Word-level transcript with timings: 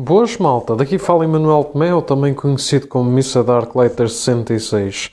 Boas 0.00 0.36
malta, 0.36 0.76
daqui 0.76 0.96
fala 0.96 1.24
Emanuel 1.24 1.64
Tomeu, 1.64 2.00
também 2.00 2.32
conhecido 2.32 2.86
como 2.86 3.10
Missa 3.10 3.42
Dark 3.42 3.74
Later 3.74 4.08
66. 4.08 5.10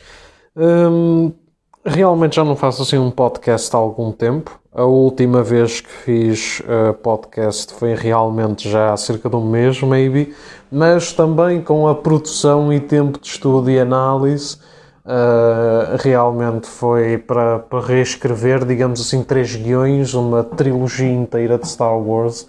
Hum, 0.56 1.34
realmente 1.84 2.36
já 2.36 2.44
não 2.44 2.56
faço 2.56 2.84
assim 2.84 3.00
um 3.00 3.10
podcast 3.10 3.76
há 3.76 3.80
algum 3.80 4.12
tempo. 4.12 4.60
A 4.72 4.84
última 4.84 5.42
vez 5.42 5.82
que 5.82 5.90
fiz 5.90 6.60
uh, 6.60 6.94
podcast 6.94 7.74
foi 7.74 7.96
realmente 7.96 8.70
já 8.70 8.94
há 8.94 8.98
cerca 8.98 9.28
de 9.28 9.36
um 9.36 9.50
mês, 9.50 9.82
maybe, 9.82 10.36
mas 10.72 11.12
também 11.12 11.64
com 11.64 11.88
a 11.88 11.96
produção 11.96 12.72
e 12.72 12.80
tempo 12.80 13.20
de 13.20 13.26
estudo 13.26 13.72
e 13.72 13.80
análise. 13.80 14.58
Uh, 15.04 15.98
realmente 15.98 16.68
foi 16.68 17.18
para, 17.18 17.58
para 17.58 17.82
reescrever, 17.82 18.64
digamos 18.64 19.02
assim, 19.02 19.24
três 19.24 19.56
guiões, 19.56 20.14
uma 20.14 20.44
trilogia 20.44 21.12
inteira 21.12 21.58
de 21.58 21.68
Star 21.68 21.98
Wars 21.98 22.48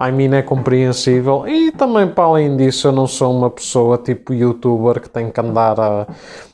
I 0.00 0.12
mean, 0.12 0.32
é 0.36 0.42
compreensível. 0.42 1.46
E 1.48 1.72
também, 1.72 2.06
para 2.06 2.24
além 2.24 2.56
disso, 2.56 2.86
eu 2.86 2.92
não 2.92 3.06
sou 3.08 3.36
uma 3.36 3.50
pessoa 3.50 3.98
tipo 3.98 4.32
youtuber 4.32 5.00
que 5.00 5.10
tem 5.10 5.28
que 5.28 5.40
andar 5.40 5.78
a, 5.80 6.06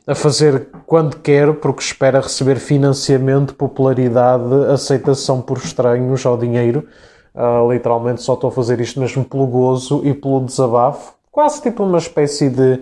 a 0.06 0.14
fazer 0.14 0.68
quando 0.86 1.18
quer, 1.18 1.52
porque 1.54 1.82
espera 1.82 2.20
receber 2.20 2.56
financiamento, 2.56 3.54
popularidade, 3.54 4.44
aceitação 4.72 5.42
por 5.42 5.58
estranhos 5.58 6.24
ou 6.24 6.38
dinheiro. 6.38 6.88
Uh, 7.34 7.70
literalmente 7.70 8.22
só 8.22 8.34
estou 8.34 8.48
a 8.48 8.52
fazer 8.52 8.80
isto 8.80 8.98
mesmo 8.98 9.24
pelo 9.24 9.46
gozo 9.46 10.00
e 10.04 10.14
pelo 10.14 10.40
desabafo. 10.40 11.12
Quase 11.30 11.60
tipo 11.60 11.82
uma 11.82 11.98
espécie 11.98 12.48
de 12.48 12.80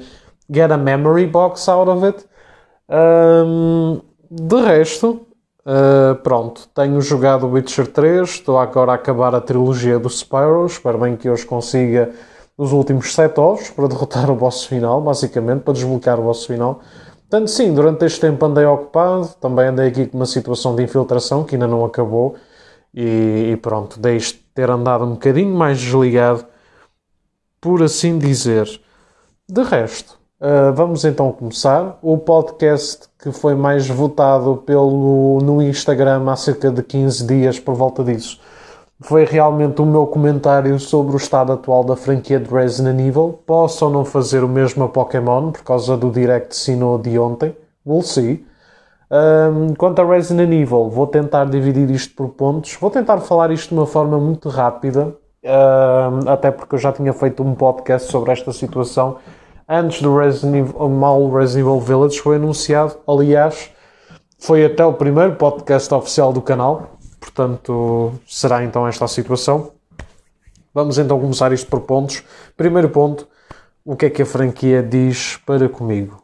get 0.49 0.71
a 0.71 0.77
memory 0.77 1.27
box 1.27 1.69
out 1.69 1.91
of 1.91 2.07
it. 2.07 2.25
Um, 2.89 4.01
de 4.31 4.61
resto, 4.61 5.27
Uh, 5.65 6.17
pronto, 6.23 6.69
tenho 6.75 7.01
jogado 7.01 7.47
Witcher 7.47 7.87
3, 7.87 8.29
estou 8.29 8.59
agora 8.59 8.93
a 8.93 8.95
acabar 8.97 9.33
a 9.33 9.41
trilogia 9.41 9.97
do 9.97 10.11
Spyro, 10.11 10.67
espero 10.67 10.99
bem 10.99 11.17
que 11.17 11.31
hoje 11.31 11.47
consiga 11.47 12.11
os 12.59 12.73
últimos 12.73 13.15
7 13.15 13.39
ovos 13.39 13.71
para 13.71 13.87
derrotar 13.87 14.29
o 14.29 14.35
boss 14.35 14.65
final, 14.65 15.01
basicamente, 15.01 15.63
para 15.63 15.75
desbloquear 15.75 16.19
o 16.19 16.25
boss 16.25 16.47
final. 16.47 16.81
Portanto, 17.31 17.49
sim, 17.49 17.73
durante 17.73 18.05
este 18.05 18.21
tempo 18.21 18.45
andei 18.45 18.65
ocupado, 18.65 19.29
também 19.41 19.67
andei 19.69 19.89
aqui 19.89 20.07
com 20.07 20.19
uma 20.19 20.27
situação 20.27 20.75
de 20.75 20.83
infiltração 20.83 21.45
que 21.45 21.55
ainda 21.55 21.69
não 21.69 21.85
acabou 21.85 22.35
e, 22.93 23.53
e 23.53 23.57
pronto, 23.57 24.01
deixe 24.01 24.35
de 24.35 24.41
ter 24.55 24.69
andado 24.69 25.05
um 25.05 25.13
bocadinho 25.13 25.55
mais 25.55 25.79
desligado, 25.81 26.45
por 27.61 27.83
assim 27.83 28.19
dizer. 28.19 28.69
De 29.49 29.63
resto, 29.63 30.19
Uh, 30.43 30.73
vamos 30.75 31.05
então 31.05 31.31
começar. 31.31 31.97
O 32.03 32.19
podcast 32.19 33.07
que 33.17 33.31
foi 33.31 33.55
mais 33.55 33.87
votado 33.87 34.57
pelo, 34.57 35.39
no 35.41 35.63
Instagram 35.63 36.29
há 36.29 36.35
cerca 36.35 36.69
de 36.69 36.83
15 36.83 37.25
dias, 37.25 37.61
por 37.61 37.77
volta 37.77 38.03
disso, 38.03 38.41
foi 39.01 39.25
realmente 39.25 39.81
o 39.81 39.87
meu 39.87 40.05
comentário 40.05 40.81
sobre 40.81 41.15
o 41.15 41.17
estado 41.17 41.53
atual 41.53 41.85
da 41.85 41.95
franquia 41.95 42.41
de 42.41 42.53
Resident 42.53 42.99
Evil. 42.99 43.39
Posso 43.47 43.85
ou 43.85 43.91
não 43.93 44.05
fazer 44.05 44.43
o 44.43 44.49
mesmo 44.49 44.83
a 44.83 44.89
Pokémon 44.89 45.53
por 45.53 45.63
causa 45.63 45.97
do 45.97 46.11
Direct 46.11 46.57
Sino 46.57 46.99
de 46.99 47.17
ontem. 47.21 47.57
We'll 47.87 48.03
see. 48.03 48.45
Um, 49.13 49.75
quanto 49.77 50.03
a 50.03 50.05
Resident 50.05 50.51
Evil, 50.53 50.91
vou 50.91 51.07
tentar 51.07 51.45
dividir 51.45 51.89
isto 51.89 52.17
por 52.17 52.31
pontos. 52.31 52.77
Vou 52.81 52.91
tentar 52.91 53.19
falar 53.19 53.53
isto 53.53 53.69
de 53.69 53.75
uma 53.75 53.87
forma 53.87 54.19
muito 54.19 54.49
rápida, 54.49 55.15
um, 55.45 56.29
até 56.29 56.51
porque 56.51 56.75
eu 56.75 56.81
já 56.81 56.91
tinha 56.91 57.13
feito 57.13 57.45
um 57.45 57.55
podcast 57.55 58.11
sobre 58.11 58.33
esta 58.33 58.53
situação 58.53 59.19
antes 59.73 60.03
do 60.03 60.15
Resident 60.15 60.69
Evil, 60.69 60.89
mal 60.91 61.31
Resident 61.31 61.67
Evil 61.67 61.81
Village 61.81 62.21
foi 62.21 62.37
anunciado. 62.37 62.99
Aliás, 63.09 63.71
foi 64.39 64.67
até 64.67 64.85
o 64.85 64.93
primeiro 64.93 65.37
podcast 65.37 65.93
oficial 65.95 66.33
do 66.33 66.43
canal. 66.43 66.99
Portanto, 67.19 68.13
será 68.27 68.63
então 68.63 68.87
esta 68.87 69.07
a 69.07 69.09
situação. 69.09 69.73
Vamos 70.75 70.99
então 70.99 71.19
começar 71.19 71.53
isto 71.53 71.71
por 71.71 71.81
pontos. 71.81 72.23
Primeiro 72.57 72.91
ponto, 72.91 73.27
o 73.85 73.97
que 73.97 74.07
é 74.07 74.11
que 74.11 74.23
a 74.23 74.27
franquia 74.27 74.83
diz 74.83 75.39
para 75.47 75.69
comigo? 75.69 76.23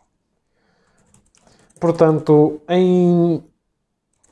Portanto, 1.81 2.61
em, 2.69 3.43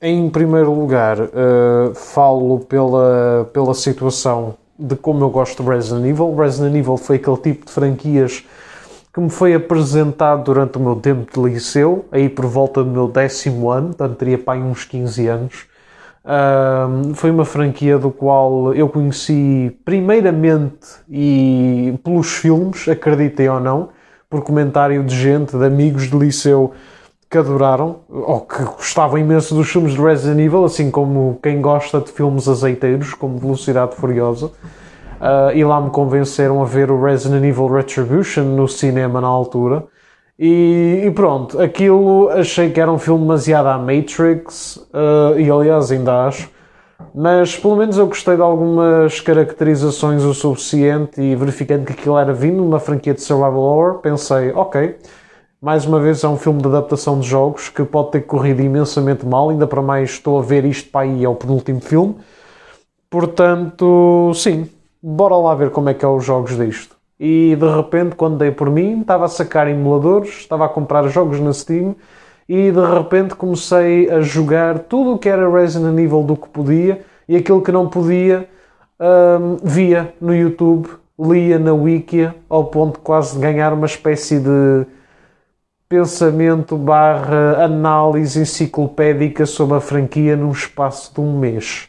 em 0.03 0.29
primeiro 0.29 0.75
lugar, 0.75 1.19
uh, 1.21 1.95
falo 1.95 2.61
pela, 2.61 3.49
pela 3.53 3.73
situação 3.73 4.57
de 4.79 4.95
como 4.97 5.25
eu 5.25 5.31
gosto 5.31 5.63
de 5.63 5.69
Resident 5.69 6.07
Evil. 6.07 6.35
Resident 6.35 6.75
Evil 6.75 6.97
foi 6.99 7.17
aquele 7.17 7.39
tipo 7.39 7.65
de 7.65 7.73
franquias 7.73 8.45
que 9.17 9.21
me 9.23 9.31
foi 9.31 9.55
apresentado 9.55 10.45
durante 10.45 10.77
o 10.77 10.81
meu 10.81 10.95
tempo 10.97 11.33
de 11.33 11.49
liceu, 11.49 12.05
aí 12.13 12.29
por 12.29 12.45
volta 12.45 12.85
do 12.85 12.91
meu 12.91 13.09
décimo 13.09 13.71
ano, 13.71 13.87
portanto 13.87 14.19
teria 14.19 14.37
pai 14.37 14.61
uns 14.61 14.85
15 14.85 15.27
anos. 15.27 15.65
Uh, 16.23 17.15
foi 17.15 17.31
uma 17.31 17.47
franquia 17.47 17.97
do 17.97 18.11
qual 18.11 18.75
eu 18.75 18.91
conheci 18.91 19.75
primeiramente 19.87 20.87
e 21.09 21.99
pelos 22.05 22.31
filmes, 22.37 22.87
acreditem 22.87 23.49
ou 23.49 23.59
não, 23.59 23.89
por 24.29 24.43
comentário 24.43 25.03
de 25.03 25.17
gente, 25.17 25.57
de 25.57 25.65
amigos 25.65 26.11
de 26.11 26.19
liceu 26.19 26.75
que 27.31 27.39
adoraram 27.39 28.01
ou 28.11 28.43
que 28.43 28.63
gostavam 28.65 29.17
imenso 29.17 29.55
dos 29.55 29.71
filmes 29.71 29.95
de 29.95 30.03
Resident 30.03 30.41
Evil, 30.41 30.67
assim 30.67 30.91
como 30.91 31.39
quem 31.43 31.63
gosta 31.63 32.03
de 32.03 32.13
filmes 32.13 32.47
azeiteiros, 32.47 33.15
como 33.15 33.39
Velocidade 33.39 33.97
Furiosa. 33.97 34.51
Uh, 35.21 35.57
e 35.57 35.65
lá 35.65 35.81
me 35.81 35.91
convenceram 35.91 36.63
a 36.63 36.67
ver 36.67 36.91
o 36.91 37.03
Resident 37.03 37.43
Evil 37.43 37.69
Retribution 37.69 38.45
no 38.45 38.69
cinema 38.69 39.21
na 39.21 39.27
altura. 39.27 39.85
E, 40.39 41.03
e 41.07 41.11
pronto, 41.11 41.61
aquilo 41.61 42.29
achei 42.29 42.71
que 42.71 42.79
era 42.79 42.93
um 42.93 42.99
filme 42.99 43.23
demasiado 43.23 43.69
à 43.69 43.79
Matrix, 43.79 44.77
uh, 44.77 45.39
e 45.39 45.51
aliás 45.51 45.91
ainda 45.91 46.27
acho, 46.27 46.51
mas 47.15 47.57
pelo 47.57 47.77
menos 47.77 47.97
eu 47.97 48.07
gostei 48.07 48.37
de 48.37 48.43
algumas 48.43 49.19
caracterizações 49.21 50.23
o 50.23 50.35
suficiente 50.35 51.23
e 51.23 51.35
verificando 51.35 51.87
que 51.87 51.93
aquilo 51.93 52.19
era 52.19 52.35
vindo 52.35 52.63
uma 52.63 52.79
franquia 52.79 53.15
de 53.15 53.23
survival 53.23 53.57
horror, 53.57 53.99
pensei, 54.01 54.53
ok, 54.53 54.97
mais 55.63 55.87
uma 55.87 55.99
vez 55.99 56.23
é 56.23 56.29
um 56.29 56.37
filme 56.37 56.61
de 56.61 56.69
adaptação 56.69 57.19
de 57.19 57.27
jogos 57.27 57.71
que 57.71 57.83
pode 57.83 58.11
ter 58.11 58.21
corrido 58.21 58.61
imensamente 58.61 59.25
mal, 59.25 59.49
ainda 59.49 59.67
para 59.67 59.81
mais 59.81 60.11
estou 60.11 60.39
a 60.39 60.43
ver 60.43 60.67
isto 60.67 60.91
para 60.91 61.07
aí, 61.07 61.25
é 61.25 61.29
o 61.29 61.35
penúltimo 61.35 61.81
filme. 61.81 62.15
Portanto, 63.09 64.33
sim, 64.35 64.69
bora 65.03 65.37
lá 65.37 65.55
ver 65.55 65.71
como 65.71 65.89
é 65.89 65.95
que 65.95 66.05
é 66.05 66.09
os 66.09 66.25
jogos 66.25 66.57
disto. 66.57 66.97
E 67.19 67.57
de 67.57 67.77
repente, 67.77 68.15
quando 68.15 68.37
dei 68.37 68.51
por 68.51 68.71
mim, 68.71 69.01
estava 69.01 69.25
a 69.25 69.29
sacar 69.29 69.69
emuladores, 69.69 70.31
estava 70.41 70.67
a 70.67 70.69
comprar 70.69 71.09
jogos 71.09 71.41
na 71.41 71.53
Steam 71.53 71.97
e 72.49 72.71
de 72.71 72.95
repente 72.95 73.35
comecei 73.35 74.11
a 74.11 74.21
jogar 74.21 74.81
tudo 74.81 75.15
o 75.15 75.19
que 75.19 75.29
era 75.29 75.51
Resident 75.51 75.99
Evil 75.99 76.23
do 76.23 76.37
que 76.37 76.49
podia 76.49 77.01
e 77.29 77.37
aquilo 77.37 77.63
que 77.63 77.73
não 77.73 77.89
podia 77.89 78.49
um, 79.01 79.57
via 79.63 80.15
no 80.21 80.35
YouTube, 80.35 80.89
lia 81.19 81.59
na 81.59 81.73
Wikia, 81.73 82.35
ao 82.49 82.65
ponto 82.67 82.99
de 82.99 83.05
quase 83.05 83.39
ganhar 83.39 83.73
uma 83.73 83.87
espécie 83.87 84.39
de 84.39 84.87
pensamento 85.89 86.77
barra 86.77 87.65
análise 87.65 88.41
enciclopédica 88.41 89.47
sobre 89.47 89.79
a 89.79 89.81
franquia 89.81 90.37
num 90.37 90.51
espaço 90.51 91.15
de 91.15 91.21
um 91.21 91.39
mês 91.39 91.89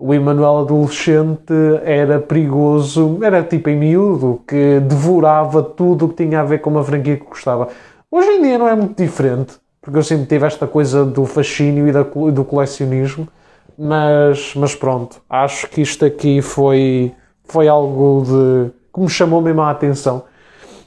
o 0.00 0.14
Emanuel 0.14 0.58
adolescente 0.58 1.52
era 1.82 2.20
perigoso, 2.20 3.18
era 3.20 3.42
tipo 3.42 3.68
em 3.68 3.76
miúdo, 3.76 4.40
que 4.46 4.78
devorava 4.78 5.60
tudo 5.60 6.06
o 6.06 6.08
que 6.10 6.24
tinha 6.24 6.40
a 6.40 6.44
ver 6.44 6.60
com 6.60 6.70
uma 6.70 6.84
franquia 6.84 7.16
que 7.16 7.24
gostava. 7.24 7.68
Hoje 8.08 8.28
em 8.28 8.42
dia 8.42 8.56
não 8.56 8.68
é 8.68 8.76
muito 8.76 8.96
diferente, 8.96 9.54
porque 9.82 9.98
eu 9.98 10.02
sempre 10.04 10.26
tive 10.26 10.46
esta 10.46 10.68
coisa 10.68 11.04
do 11.04 11.26
fascínio 11.26 11.88
e 11.88 12.30
do 12.30 12.44
colecionismo, 12.44 13.26
mas, 13.76 14.54
mas 14.54 14.72
pronto, 14.72 15.20
acho 15.28 15.68
que 15.68 15.80
isto 15.80 16.04
aqui 16.04 16.40
foi, 16.40 17.12
foi 17.42 17.66
algo 17.66 18.22
de, 18.24 18.70
que 18.94 19.00
me 19.00 19.08
chamou 19.08 19.40
mesmo 19.40 19.62
a 19.62 19.70
atenção. 19.70 20.22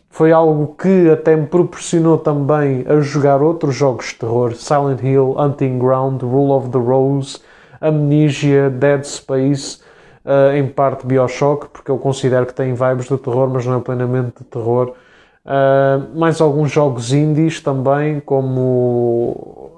Foi 0.09 0.31
algo 0.31 0.75
que 0.77 1.09
até 1.09 1.35
me 1.35 1.47
proporcionou 1.47 2.17
também 2.17 2.85
a 2.87 2.99
jogar 3.01 3.41
outros 3.41 3.75
jogos 3.75 4.07
de 4.07 4.15
terror, 4.15 4.53
Silent 4.55 5.01
Hill, 5.03 5.35
Hunting 5.37 5.79
Ground, 5.79 6.21
Rule 6.21 6.51
of 6.51 6.69
the 6.69 6.77
Rose, 6.77 7.39
Amnesia, 7.81 8.69
Dead 8.69 9.03
Space, 9.03 9.79
uh, 10.23 10.55
em 10.55 10.67
parte 10.67 11.05
Bioshock, 11.05 11.69
porque 11.69 11.89
eu 11.89 11.97
considero 11.97 12.45
que 12.45 12.53
tem 12.53 12.73
vibes 12.73 13.07
de 13.07 13.17
terror, 13.17 13.49
mas 13.49 13.65
não 13.65 13.77
é 13.77 13.81
plenamente 13.81 14.33
de 14.39 14.43
terror. 14.45 14.93
Uh, 15.43 16.17
mais 16.17 16.39
alguns 16.39 16.71
jogos 16.71 17.11
indies 17.11 17.59
também, 17.59 18.19
como. 18.19 19.71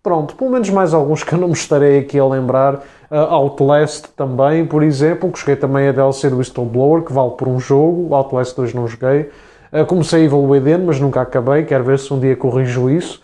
Pronto, 0.00 0.36
pelo 0.36 0.50
menos 0.50 0.70
mais 0.70 0.94
alguns 0.94 1.24
que 1.24 1.34
eu 1.34 1.38
não 1.38 1.48
me 1.48 1.54
estarei 1.54 1.98
aqui 1.98 2.18
a 2.18 2.24
lembrar. 2.24 2.76
Uh, 3.10 3.16
Outlast 3.16 4.06
também, 4.16 4.64
por 4.64 4.82
exemplo, 4.82 5.30
que 5.32 5.40
joguei 5.40 5.56
também 5.56 5.88
a 5.88 5.92
DLC 5.92 6.30
do 6.30 6.38
Whistleblower, 6.38 7.02
que 7.02 7.12
vale 7.12 7.32
por 7.32 7.48
um 7.48 7.58
jogo. 7.58 8.14
Outlast 8.14 8.54
2 8.56 8.74
não 8.74 8.86
joguei. 8.86 9.30
Uh, 9.72 9.84
comecei 9.86 10.24
Evil 10.24 10.44
Within, 10.44 10.84
mas 10.84 11.00
nunca 11.00 11.20
acabei. 11.20 11.64
Quero 11.64 11.82
ver 11.82 11.98
se 11.98 12.14
um 12.14 12.20
dia 12.20 12.36
corrijo 12.36 12.88
isso 12.88 13.20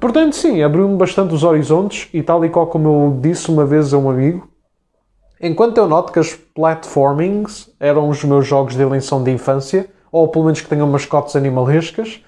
portanto, 0.00 0.36
sim, 0.36 0.62
abriu-me 0.62 0.96
bastante 0.96 1.34
os 1.34 1.42
horizontes 1.42 2.08
e 2.12 2.22
tal 2.22 2.44
e 2.44 2.48
qual 2.48 2.66
como 2.66 2.88
eu 2.88 3.20
disse 3.20 3.50
uma 3.50 3.66
vez 3.66 3.92
a 3.92 3.98
um 3.98 4.08
amigo, 4.08 4.48
enquanto 5.40 5.78
eu 5.78 5.88
noto 5.88 6.12
que 6.12 6.18
as 6.18 6.34
platformings 6.34 7.70
eram 7.80 8.08
os 8.08 8.22
meus 8.24 8.46
jogos 8.46 8.76
de 8.76 8.82
eleição 8.82 9.22
de 9.22 9.30
infância, 9.30 9.88
ou 10.12 10.28
pelo 10.28 10.44
menos 10.44 10.60
que 10.60 10.68
tenham 10.68 10.86
mascotes 10.86 11.36
animalescas, 11.36 12.22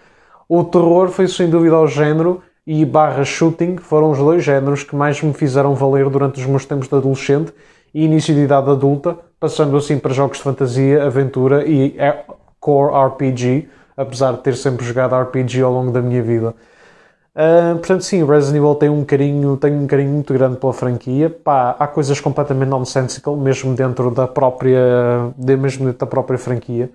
o 0.49 0.65
terror 0.65 1.09
foi 1.09 1.29
sem 1.29 1.49
dúvida 1.49 1.79
o 1.79 1.87
género 1.87 2.43
e 2.67 2.85
barra 2.85 3.25
shooting 3.25 3.77
foram 3.79 4.11
os 4.11 4.19
dois 4.19 4.44
géneros 4.44 4.82
que 4.82 4.94
mais 4.94 5.23
me 5.23 5.32
fizeram 5.32 5.75
valer 5.75 6.09
durante 6.11 6.41
os 6.41 6.47
meus 6.47 6.65
tempos 6.67 6.88
de 6.88 6.94
adolescente 6.94 7.53
e 7.94 8.05
início 8.05 8.35
de 8.35 8.41
idade 8.41 8.71
adulta, 8.71 9.17
passando 9.38 9.77
assim 9.77 9.99
para 9.99 10.12
jogos 10.12 10.38
de 10.38 10.44
fantasia, 10.44 11.05
aventura 11.05 11.65
e 11.67 11.97
core 12.59 12.93
RPG, 12.93 13.69
apesar 13.97 14.32
de 14.32 14.38
ter 14.38 14.56
sempre 14.56 14.85
jogado 14.85 15.15
RPG 15.15 15.62
ao 15.62 15.73
longo 15.73 15.91
da 15.91 16.03
minha 16.03 16.23
vida. 16.23 16.55
Uh, 17.35 17.79
portanto, 17.79 18.03
sim, 18.03 18.25
Resident 18.25 18.56
Evil 18.56 18.75
tem 18.75 18.88
um 18.88 19.05
carinho, 19.05 19.56
tem 19.56 19.73
um 19.73 19.87
carinho 19.87 20.11
muito 20.11 20.32
grande 20.32 20.56
pela 20.56 20.73
franquia. 20.73 21.31
Pá, 21.31 21.77
há 21.79 21.87
coisas 21.87 22.21
completamente 22.21 22.69
nonsensical, 22.69 23.37
mesmo 23.37 23.75
dentro 23.75 24.11
da 24.11 24.27
própria, 24.27 25.32
mesmo 25.38 25.87
dentro 25.87 26.00
da 26.00 26.06
própria 26.06 26.38
franquia. 26.38 26.91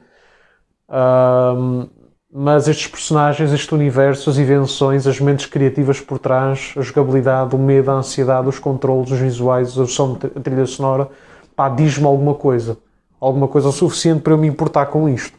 Uh, 0.90 1.90
mas 2.38 2.68
estes 2.68 2.88
personagens, 2.88 3.54
este 3.54 3.74
universo, 3.74 4.30
as 4.30 4.38
invenções, 4.38 5.08
as 5.08 5.22
mentes 5.22 5.46
criativas 5.46 6.02
por 6.02 6.20
trás, 6.20 6.74
a 6.78 6.82
jogabilidade, 6.82 7.56
o 7.56 7.58
medo, 7.58 7.90
a 7.92 7.94
ansiedade, 7.94 8.50
os 8.50 8.60
controles, 8.60 9.10
os 9.10 9.20
visuais, 9.20 9.78
a 9.80 9.88
som 9.88 10.16
de 10.16 10.28
trilha 10.42 10.66
sonora, 10.66 11.10
pá, 11.56 11.70
diz-me 11.70 12.06
alguma 12.06 12.34
coisa. 12.34 12.78
Alguma 13.22 13.48
coisa 13.48 13.70
o 13.70 13.72
suficiente 13.72 14.22
para 14.22 14.34
eu 14.34 14.38
me 14.38 14.48
importar 14.48 14.88
com 14.88 15.08
isto. 15.08 15.38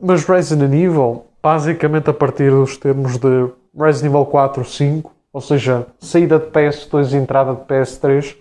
Mas 0.00 0.24
Resident 0.24 0.72
Evil, 0.72 1.24
basicamente 1.42 2.10
a 2.10 2.14
partir 2.14 2.50
dos 2.50 2.76
termos 2.76 3.16
de 3.18 3.48
Resident 3.76 4.12
Evil 4.12 4.26
4, 4.26 4.64
5, 4.64 5.12
ou 5.32 5.40
seja, 5.40 5.86
saída 5.98 6.38
de 6.38 6.46
PS2 6.46 7.12
e 7.12 7.16
entrada 7.16 7.54
de 7.54 7.62
PS3, 7.62 8.36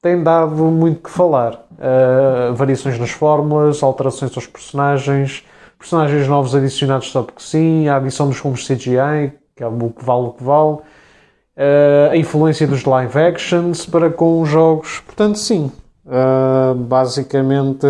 tem 0.00 0.22
dado 0.22 0.54
muito 0.66 1.02
que 1.02 1.10
falar. 1.10 1.66
Uh, 1.72 2.54
variações 2.54 2.98
nas 2.98 3.10
fórmulas, 3.10 3.82
alterações 3.82 4.34
aos 4.36 4.46
personagens, 4.46 5.44
personagens 5.78 6.28
novos 6.28 6.54
adicionados 6.54 7.10
só 7.10 7.22
porque 7.22 7.42
sim, 7.42 7.88
a 7.88 7.96
adição 7.96 8.28
dos 8.28 8.38
filmes 8.38 8.66
CGI, 8.66 9.32
que 9.56 9.62
é 9.62 9.66
o 9.66 9.90
que 9.90 10.04
vale 10.04 10.26
o 10.26 10.32
que 10.32 10.44
vale, 10.44 10.76
uh, 10.76 12.10
a 12.10 12.16
influência 12.16 12.66
dos 12.66 12.84
live 12.84 13.18
actions 13.18 13.86
para 13.86 14.10
com 14.10 14.40
os 14.42 14.48
jogos. 14.48 15.00
Portanto, 15.00 15.38
sim, 15.38 15.72
uh, 16.06 16.74
basicamente 16.74 17.86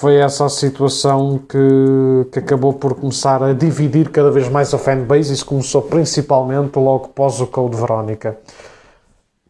foi 0.00 0.16
essa 0.16 0.44
a 0.44 0.48
situação 0.48 1.38
que, 1.38 2.28
que 2.30 2.38
acabou 2.38 2.72
por 2.72 2.94
começar 2.94 3.42
a 3.42 3.52
dividir 3.52 4.10
cada 4.10 4.30
vez 4.30 4.48
mais 4.48 4.72
a 4.72 4.78
fanbase. 4.78 5.32
Isso 5.32 5.44
começou 5.44 5.82
principalmente 5.82 6.78
logo 6.78 7.08
pós 7.08 7.40
o 7.40 7.48
Code 7.48 7.76
Verónica. 7.76 8.38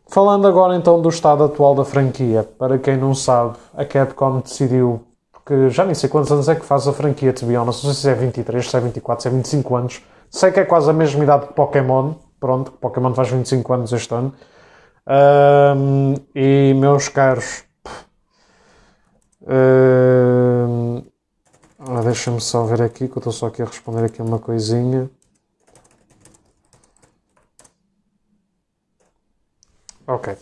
Falando 0.08 0.48
agora 0.48 0.74
então 0.74 1.02
do 1.02 1.08
estado 1.10 1.44
atual 1.44 1.74
da 1.74 1.84
franquia, 1.84 2.48
para 2.58 2.78
quem 2.78 2.96
não 2.96 3.14
sabe, 3.14 3.58
a 3.76 3.84
Capcom 3.84 4.40
decidiu 4.40 5.02
que 5.44 5.68
já 5.68 5.84
nem 5.84 5.94
sei 5.94 6.08
quantos 6.08 6.32
anos 6.32 6.48
é 6.48 6.54
que 6.54 6.64
faz 6.64 6.88
a 6.88 6.94
franquia, 6.94 7.30
de 7.30 7.44
honest. 7.56 7.86
Não 7.86 7.92
sei 7.92 8.02
se 8.02 8.08
é 8.10 8.14
23, 8.14 8.70
se 8.70 8.76
é 8.76 8.80
24, 8.80 9.22
se 9.22 9.28
é 9.28 9.30
25 9.30 9.76
anos. 9.76 10.02
Sei 10.30 10.50
que 10.50 10.60
é 10.60 10.64
quase 10.64 10.88
a 10.88 10.94
mesma 10.94 11.24
idade 11.24 11.48
que 11.48 11.52
Pokémon. 11.52 12.14
Pronto, 12.40 12.72
Pokémon 12.72 13.12
faz 13.12 13.28
25 13.28 13.72
anos 13.74 13.92
este 13.92 14.14
ano. 14.14 14.32
Um, 15.06 16.14
e, 16.34 16.74
meus 16.74 17.08
caros, 17.08 17.67
uh, 19.48 21.04
deixa-me 22.04 22.40
só 22.40 22.64
ver 22.64 22.82
aqui, 22.82 23.08
que 23.08 23.16
eu 23.16 23.20
estou 23.20 23.32
só 23.32 23.46
aqui 23.46 23.62
a 23.62 23.64
responder 23.64 24.04
aqui 24.04 24.22
uma 24.22 24.38
coisinha. 24.38 25.10
Ok. 30.06 30.34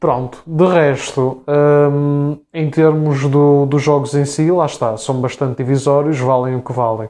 Pronto, 0.00 0.42
de 0.46 0.64
resto, 0.64 1.42
um, 1.48 2.38
em 2.54 2.70
termos 2.70 3.24
do, 3.28 3.66
dos 3.66 3.82
jogos 3.82 4.14
em 4.14 4.24
si, 4.24 4.48
lá 4.50 4.66
está, 4.66 4.96
são 4.96 5.20
bastante 5.20 5.56
divisórios, 5.56 6.18
valem 6.20 6.54
o 6.54 6.62
que 6.62 6.72
valem. 6.72 7.08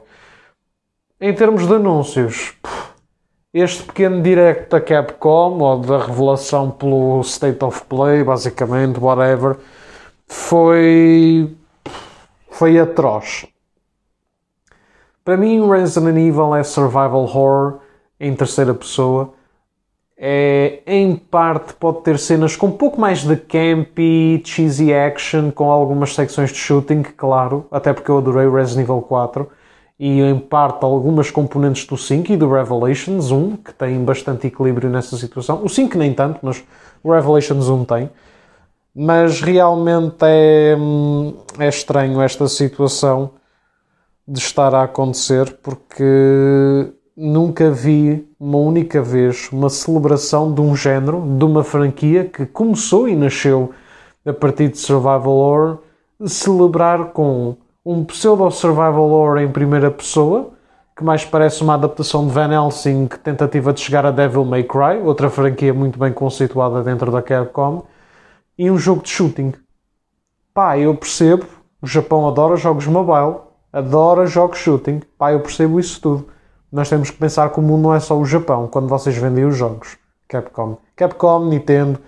Em 1.21 1.33
termos 1.33 1.67
de 1.67 1.73
anúncios, 1.73 2.55
este 3.53 3.83
pequeno 3.83 4.23
direct 4.23 4.69
da 4.69 4.81
Capcom, 4.81 5.59
ou 5.59 5.79
da 5.79 6.03
revelação 6.03 6.71
pelo 6.71 7.21
State 7.21 7.63
of 7.63 7.83
Play, 7.85 8.23
basicamente, 8.23 8.99
whatever, 8.99 9.57
foi. 10.29 11.53
foi 12.49 12.79
atroz. 12.79 13.45
Para 15.25 15.35
mim, 15.35 15.67
Resident 15.69 16.17
Evil 16.17 16.55
é 16.55 16.63
survival 16.63 17.23
horror 17.23 17.79
em 18.19 18.33
terceira 18.33 18.73
pessoa 18.73 19.33
é, 20.21 20.81
em 20.85 21.15
parte 21.15 21.73
pode 21.73 22.01
ter 22.01 22.19
cenas 22.19 22.57
com 22.57 22.67
um 22.67 22.71
pouco 22.71 22.99
mais 22.99 23.23
de 23.23 23.37
campy, 23.37 24.41
cheesy 24.43 24.93
action, 24.93 25.49
com 25.49 25.71
algumas 25.71 26.13
secções 26.13 26.51
de 26.51 26.57
shooting, 26.57 27.03
claro, 27.15 27.65
até 27.71 27.93
porque 27.93 28.11
eu 28.11 28.17
adorei 28.17 28.49
Resident 28.49 28.83
Evil 28.83 29.01
4, 29.01 29.47
e 29.97 30.19
em 30.19 30.37
parte 30.37 30.83
algumas 30.83 31.31
componentes 31.31 31.85
do 31.85 31.95
5 31.95 32.33
e 32.33 32.37
do 32.37 32.51
Revelations 32.51 33.31
1, 33.31 33.55
que 33.57 33.73
têm 33.73 34.03
bastante 34.03 34.47
equilíbrio 34.47 34.89
nessa 34.89 35.15
situação. 35.15 35.63
O 35.63 35.69
5 35.69 35.97
nem 35.97 36.13
tanto, 36.13 36.39
mas 36.41 36.61
o 37.01 37.13
Revelations 37.13 37.69
1 37.69 37.85
tem. 37.85 38.09
Mas 38.95 39.41
realmente 39.41 40.17
é, 40.23 40.75
hum, 40.77 41.35
é 41.57 41.67
estranho 41.67 42.21
esta 42.21 42.47
situação 42.47 43.31
de 44.27 44.39
estar 44.39 44.73
a 44.75 44.83
acontecer, 44.83 45.57
porque 45.63 46.91
nunca 47.17 47.71
vi 47.71 48.27
uma 48.39 48.57
única 48.57 49.01
vez 49.01 49.49
uma 49.51 49.69
celebração 49.69 50.53
de 50.53 50.61
um 50.61 50.75
género, 50.75 51.21
de 51.37 51.43
uma 51.43 51.63
franquia 51.63 52.25
que 52.25 52.45
começou 52.45 53.09
e 53.09 53.15
nasceu 53.15 53.71
a 54.25 54.31
partir 54.31 54.69
de 54.69 54.77
Survival 54.77 55.35
Horror, 55.35 55.77
celebrar 56.25 57.05
com 57.11 57.57
um 57.85 58.03
pseudo 58.05 58.49
Survival 58.51 59.09
Horror 59.09 59.39
em 59.39 59.51
primeira 59.51 59.89
pessoa, 59.89 60.51
que 60.95 61.03
mais 61.03 61.25
parece 61.25 61.63
uma 61.63 61.73
adaptação 61.73 62.27
de 62.27 62.33
Van 62.33 62.53
Helsing, 62.53 63.07
tentativa 63.23 63.73
de 63.73 63.79
chegar 63.79 64.05
a 64.05 64.11
Devil 64.11 64.45
May 64.45 64.63
Cry, 64.63 65.01
outra 65.03 65.29
franquia 65.29 65.73
muito 65.73 65.97
bem 65.97 66.13
conceituada 66.13 66.83
dentro 66.83 67.11
da 67.11 67.21
Capcom, 67.21 67.83
e 68.59 68.69
um 68.69 68.77
jogo 68.77 69.01
de 69.01 69.09
shooting. 69.09 69.53
Pá, 70.53 70.77
eu 70.77 70.93
percebo, 70.93 71.47
o 71.81 71.87
Japão 71.87 72.27
adora 72.27 72.55
jogos 72.55 72.85
mobile, 72.85 73.39
adora 73.73 74.27
jogos 74.27 74.59
shooting, 74.59 75.01
pá, 75.17 75.31
eu 75.31 75.39
percebo 75.39 75.79
isso 75.79 75.99
tudo 75.99 76.27
nós 76.71 76.89
temos 76.89 77.09
que 77.09 77.17
pensar 77.17 77.49
que 77.49 77.59
o 77.59 77.63
mundo 77.63 77.83
não 77.83 77.95
é 77.95 77.99
só 77.99 78.17
o 78.17 78.25
Japão 78.25 78.67
quando 78.67 78.87
vocês 78.87 79.17
vendem 79.17 79.45
os 79.45 79.57
jogos. 79.57 79.97
Capcom. 80.27 80.77
Capcom, 80.95 81.45
Nintendo, 81.45 81.99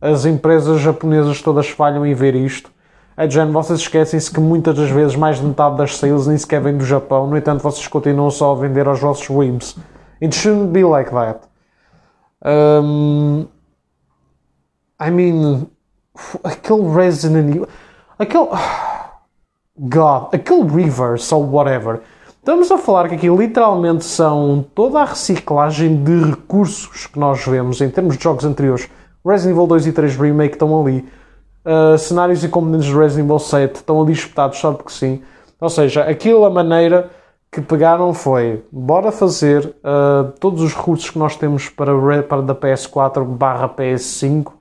as 0.00 0.24
empresas 0.24 0.80
japonesas 0.80 1.40
todas 1.40 1.68
falham 1.68 2.04
em 2.04 2.14
ver 2.14 2.34
isto. 2.34 2.70
É 3.16 3.26
de 3.26 3.38
vocês 3.46 3.80
esquecem-se 3.80 4.30
que 4.30 4.40
muitas 4.40 4.74
das 4.74 4.90
vezes 4.90 5.14
mais 5.14 5.38
de 5.38 5.44
metade 5.44 5.76
das 5.76 5.96
sales 5.96 6.26
nem 6.26 6.38
sequer 6.38 6.60
vem 6.60 6.76
do 6.76 6.84
Japão, 6.84 7.26
no 7.26 7.36
entanto 7.36 7.62
vocês 7.62 7.86
continuam 7.86 8.30
só 8.30 8.52
a 8.52 8.54
vender 8.56 8.88
aos 8.88 8.98
vossos 8.98 9.28
whims. 9.28 9.76
It 10.22 10.34
shouldn't 10.34 10.72
be 10.72 10.82
like 10.82 11.10
that. 11.10 11.40
Um, 12.44 13.46
I 14.98 15.10
mean, 15.10 15.66
aquele 16.44 16.88
Resident 16.88 17.48
Evil, 17.48 17.68
aquele. 18.18 18.48
God, 19.82 20.34
aquele 20.34 20.64
Reverse 20.64 21.32
ou 21.32 21.50
whatever 21.50 22.02
Estamos 22.40 22.70
a 22.72 22.78
falar 22.78 23.06
que 23.06 23.16
aqui 23.16 23.28
literalmente 23.28 24.02
são 24.02 24.64
toda 24.74 25.00
a 25.00 25.04
reciclagem 25.04 26.02
de 26.02 26.30
recursos 26.30 27.06
que 27.06 27.18
nós 27.18 27.44
vemos 27.44 27.82
em 27.82 27.90
termos 27.90 28.16
de 28.16 28.24
jogos 28.24 28.46
anteriores. 28.46 28.88
Resident 29.24 29.54
Evil 29.54 29.66
2 29.66 29.86
e 29.86 29.92
3 29.92 30.16
Remake 30.16 30.54
estão 30.54 30.80
ali. 30.80 31.06
Uh, 31.62 31.98
cenários 31.98 32.42
e 32.42 32.48
componentes 32.48 32.86
de 32.86 32.96
Resident 32.96 33.26
Evil 33.26 33.38
7 33.38 33.76
estão 33.76 34.00
ali 34.00 34.14
espetados 34.14 34.58
só 34.58 34.72
porque 34.72 34.90
sim. 34.90 35.22
Ou 35.60 35.68
seja, 35.68 36.04
aquilo 36.04 36.46
a 36.46 36.50
maneira 36.50 37.10
que 37.52 37.60
pegaram 37.60 38.14
foi 38.14 38.64
bora 38.72 39.12
fazer 39.12 39.66
uh, 39.84 40.32
todos 40.40 40.62
os 40.62 40.74
recursos 40.74 41.10
que 41.10 41.18
nós 41.18 41.36
temos 41.36 41.68
para, 41.68 42.22
para 42.22 42.40
da 42.40 42.54
PS4 42.54 43.22
barra 43.22 43.68
PS5 43.68 44.52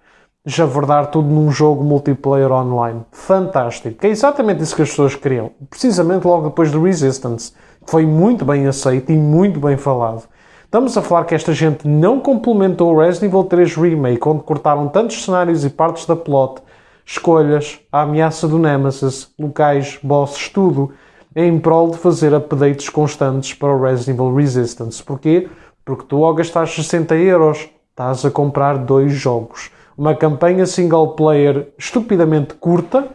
javardar 0.45 1.07
tudo 1.07 1.27
num 1.27 1.51
jogo 1.51 1.83
multiplayer 1.83 2.51
online. 2.51 3.01
Fantástico. 3.11 3.99
Que 3.99 4.07
é 4.07 4.09
exatamente 4.09 4.63
isso 4.63 4.75
que 4.75 4.81
as 4.81 4.89
pessoas 4.89 5.15
queriam. 5.15 5.51
Precisamente 5.69 6.25
logo 6.25 6.49
depois 6.49 6.71
do 6.71 6.81
Resistance 6.81 7.53
foi 7.85 8.05
muito 8.05 8.45
bem 8.45 8.67
aceito 8.67 9.11
e 9.11 9.17
muito 9.17 9.59
bem 9.59 9.77
falado. 9.77 10.23
Estamos 10.63 10.95
a 10.95 11.01
falar 11.01 11.25
que 11.25 11.33
esta 11.33 11.51
gente 11.51 11.87
não 11.87 12.19
complementou 12.19 12.93
o 12.93 12.99
Resident 12.99 13.31
Evil 13.31 13.43
3 13.43 13.75
Remake, 13.75 14.27
onde 14.27 14.43
cortaram 14.43 14.87
tantos 14.87 15.25
cenários 15.25 15.65
e 15.65 15.69
partes 15.69 16.05
da 16.05 16.15
plot, 16.15 16.61
escolhas, 17.03 17.79
a 17.91 18.01
ameaça 18.01 18.47
do 18.47 18.59
Nemesis, 18.59 19.29
locais, 19.39 19.97
bosses, 20.03 20.47
tudo, 20.49 20.93
em 21.35 21.59
prol 21.59 21.89
de 21.89 21.97
fazer 21.97 22.35
updates 22.35 22.87
constantes 22.87 23.53
para 23.55 23.69
o 23.69 23.81
Resident 23.81 24.19
Evil 24.19 24.35
Resistance. 24.35 25.01
Porquê? 25.01 25.49
Porque 25.83 26.05
tu 26.07 26.23
ao 26.23 26.35
gastar 26.35 26.67
60 26.67 27.15
euros 27.15 27.67
estás 27.89 28.23
a 28.23 28.29
comprar 28.29 28.77
dois 28.77 29.11
jogos. 29.11 29.71
Uma 29.99 30.15
campanha 30.15 30.65
single 30.65 31.09
player 31.09 31.73
estupidamente 31.77 32.53
curta 32.53 33.09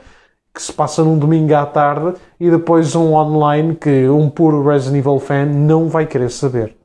que 0.52 0.60
se 0.60 0.70
passa 0.70 1.02
num 1.02 1.18
domingo 1.18 1.54
à 1.54 1.64
tarde 1.64 2.12
e 2.38 2.50
depois 2.50 2.94
um 2.94 3.14
online 3.14 3.74
que 3.74 4.06
um 4.06 4.28
puro 4.28 4.62
Resident 4.62 4.98
Evil 4.98 5.18
fan 5.18 5.46
não 5.46 5.88
vai 5.88 6.04
querer 6.04 6.30
saber. 6.30 6.76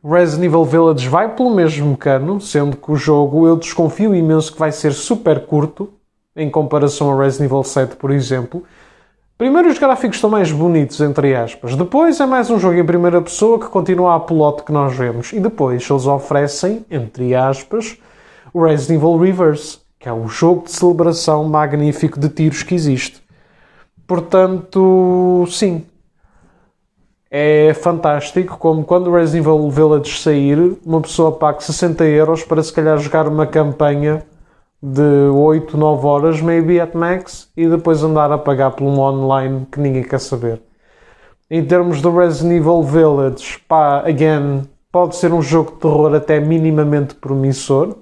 Resident 0.00 0.44
Evil 0.44 0.64
Village 0.64 1.08
vai 1.08 1.34
pelo 1.34 1.50
mesmo 1.50 1.96
cano, 1.96 2.40
sendo 2.40 2.76
que 2.76 2.92
o 2.92 2.94
jogo 2.94 3.48
eu 3.48 3.56
desconfio 3.56 4.14
imenso 4.14 4.52
que 4.52 4.60
vai 4.60 4.70
ser 4.70 4.92
super 4.92 5.44
curto 5.44 5.92
em 6.36 6.48
comparação 6.48 7.10
ao 7.10 7.18
Resident 7.18 7.50
Evil 7.50 7.64
7, 7.64 7.96
por 7.96 8.12
exemplo. 8.12 8.62
Primeiro, 9.38 9.68
os 9.68 9.78
gráficos 9.78 10.16
estão 10.16 10.28
mais 10.28 10.50
bonitos, 10.50 11.00
entre 11.00 11.32
aspas. 11.32 11.76
Depois, 11.76 12.18
é 12.18 12.26
mais 12.26 12.50
um 12.50 12.58
jogo 12.58 12.74
em 12.74 12.84
primeira 12.84 13.22
pessoa 13.22 13.56
que 13.56 13.66
continua 13.66 14.16
a 14.16 14.18
pelote 14.18 14.64
que 14.64 14.72
nós 14.72 14.96
vemos. 14.96 15.32
E 15.32 15.38
depois, 15.38 15.88
eles 15.88 16.06
oferecem, 16.06 16.84
entre 16.90 17.36
aspas, 17.36 17.96
o 18.52 18.64
Resident 18.64 19.00
Evil 19.00 19.16
Reverse, 19.16 19.78
que 19.96 20.08
é 20.08 20.12
o 20.12 20.26
jogo 20.26 20.64
de 20.64 20.72
celebração 20.72 21.44
magnífico 21.44 22.18
de 22.18 22.28
tiros 22.28 22.64
que 22.64 22.74
existe. 22.74 23.22
Portanto, 24.08 25.46
sim, 25.48 25.86
é 27.30 27.72
fantástico 27.74 28.58
como 28.58 28.82
quando 28.82 29.06
o 29.06 29.14
Resident 29.14 29.46
Evil 29.46 29.70
Village 29.70 30.18
sair, 30.18 30.76
uma 30.84 31.00
pessoa 31.00 31.30
paga 31.30 31.60
60 31.60 32.04
euros 32.06 32.42
para 32.42 32.60
se 32.60 32.72
calhar 32.72 32.98
jogar 32.98 33.28
uma 33.28 33.46
campanha 33.46 34.24
de 34.82 35.28
8, 35.32 35.76
9 35.76 36.06
horas, 36.06 36.40
maybe 36.40 36.80
at 36.80 36.94
max, 36.94 37.50
e 37.56 37.66
depois 37.68 38.02
andar 38.02 38.30
a 38.30 38.38
pagar 38.38 38.70
por 38.70 38.84
um 38.84 38.98
online 39.00 39.66
que 39.70 39.80
ninguém 39.80 40.04
quer 40.04 40.20
saber. 40.20 40.62
Em 41.50 41.64
termos 41.64 42.00
do 42.00 42.14
Resident 42.14 42.60
Evil 42.60 42.82
Village, 42.82 43.58
pá, 43.66 44.00
again, 44.06 44.68
pode 44.92 45.16
ser 45.16 45.32
um 45.32 45.42
jogo 45.42 45.72
de 45.72 45.78
terror 45.78 46.14
até 46.14 46.38
minimamente 46.38 47.14
promissor. 47.14 47.96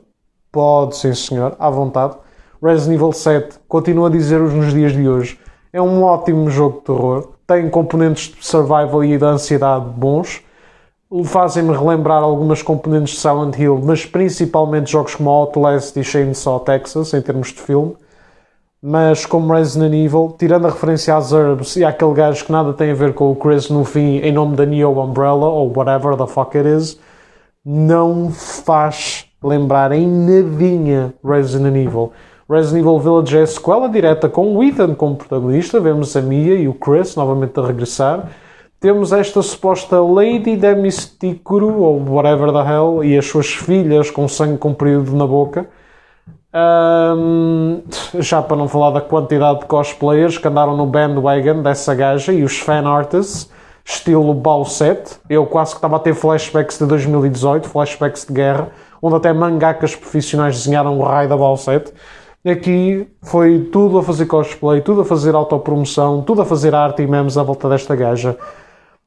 Pode, 0.51 0.97
sim 0.97 1.15
senhor, 1.15 1.55
à 1.59 1.71
vontade. 1.71 2.17
Resident 2.63 2.97
Evil 2.97 3.13
7, 3.13 3.59
continuo 3.69 4.07
a 4.07 4.11
dizer-vos 4.11 4.53
nos 4.53 4.73
dias 4.73 4.93
de 4.93 5.09
hoje, 5.09 5.39
é 5.73 5.81
um 5.81 6.03
ótimo 6.03 6.51
jogo 6.51 6.79
de 6.79 6.85
terror. 6.87 7.35
Tem 7.47 7.71
componentes 7.71 8.35
de 8.35 8.45
survival 8.45 9.05
e 9.05 9.17
de 9.17 9.25
ansiedade 9.25 9.85
bons. 9.91 10.43
Fazem-me 11.25 11.77
relembrar 11.77 12.23
algumas 12.23 12.63
componentes 12.63 13.15
de 13.15 13.21
Silent 13.21 13.57
Hill, 13.59 13.81
mas 13.85 14.05
principalmente 14.05 14.91
jogos 14.91 15.15
como 15.15 15.31
Outlast 15.31 15.97
e 15.97 16.05
Chainsaw 16.05 16.61
Texas, 16.61 17.15
em 17.15 17.23
termos 17.23 17.49
de 17.49 17.61
filme 17.61 17.97
mas 18.89 19.27
como 19.27 19.53
Resident 19.53 19.93
Evil, 19.93 20.37
tirando 20.39 20.67
a 20.67 20.71
referência 20.71 21.17
às 21.17 21.33
herbs 21.33 21.75
e 21.75 21.85
àquele 21.85 22.15
gajo 22.15 22.45
que 22.45 22.53
nada 22.53 22.73
tem 22.73 22.93
a 22.93 22.95
ver 22.95 23.15
com 23.15 23.33
o 23.33 23.35
Chris 23.35 23.69
no 23.69 23.85
fim, 23.85 24.19
em 24.19 24.31
nome 24.31 24.55
da 24.55 24.65
Neo 24.65 25.01
Umbrella 25.01 25.47
ou 25.47 25.73
whatever 25.75 26.17
the 26.17 26.27
fuck 26.27 26.57
it 26.57 26.69
is, 26.69 26.97
não 27.65 28.31
faz 28.31 29.27
lembrar 29.43 29.91
em 29.91 30.07
nadinha 30.07 31.13
Resident 31.25 31.75
Evil. 31.75 32.13
Resident 32.49 32.83
Evil 32.83 33.01
Village 33.01 33.39
é 33.39 33.43
a 33.43 33.47
sequela 33.49 33.89
direta 33.89 34.29
com 34.29 34.57
o 34.57 34.63
Ethan 34.63 34.95
como 34.95 35.17
protagonista, 35.17 35.81
vemos 35.81 36.17
a 36.17 36.23
Mia 36.23 36.55
e 36.55 36.69
o 36.69 36.75
Chris 36.75 37.17
novamente 37.17 37.59
a 37.59 37.67
regressar. 37.67 38.31
Temos 38.79 39.13
esta 39.13 39.43
suposta 39.43 40.01
Lady 40.01 40.57
Demisticuro, 40.57 41.81
ou 41.81 42.01
whatever 42.09 42.53
the 42.53 42.71
hell, 42.71 43.03
e 43.03 43.17
as 43.17 43.27
suas 43.27 43.49
filhas 43.49 44.11
com 44.11 44.29
sangue 44.29 44.59
comprido 44.59 45.15
na 45.17 45.27
boca 45.27 45.69
um, 46.57 47.83
já 48.19 48.41
para 48.41 48.57
não 48.57 48.69
falar 48.69 48.91
da 48.91 49.01
quantidade 49.01 49.61
de 49.61 49.67
cosplayers 49.67 50.39
que 50.39 50.49
andaram 50.49 50.77
no 50.77 50.87
bandwagon 50.87 51.63
dessa 51.63 51.95
gaja 51.95 52.33
e 52.33 52.43
os 52.43 52.59
fan 52.59 52.89
artists, 52.89 53.51
estilo 53.85 54.33
Bowset. 54.33 55.19
Eu 55.29 55.47
quase 55.47 55.73
que 55.73 55.79
estava 55.79 55.97
a 55.97 55.99
ter 55.99 56.15
flashbacks 56.15 56.79
de 56.79 56.87
2018, 56.87 57.69
flashbacks 57.69 58.25
de 58.25 58.33
guerra, 58.33 58.69
onde 59.03 59.17
até 59.17 59.33
mangakas 59.33 59.95
profissionais 59.95 60.57
desenharam 60.57 60.99
o 60.99 61.03
raio 61.03 61.29
da 61.29 61.37
Bowset. 61.37 61.93
Aqui 62.45 63.09
foi 63.23 63.69
tudo 63.73 63.99
a 63.99 64.03
fazer 64.03 64.27
cosplay, 64.27 64.81
tudo 64.81 65.01
a 65.01 65.05
fazer 65.05 65.35
autopromoção, 65.35 66.23
tudo 66.23 66.43
a 66.43 66.45
fazer 66.45 66.75
arte 66.75 67.03
e 67.03 67.07
memes 67.07 67.37
à 67.37 67.43
volta 67.43 67.69
desta 67.69 67.95
gaja. 67.95 68.37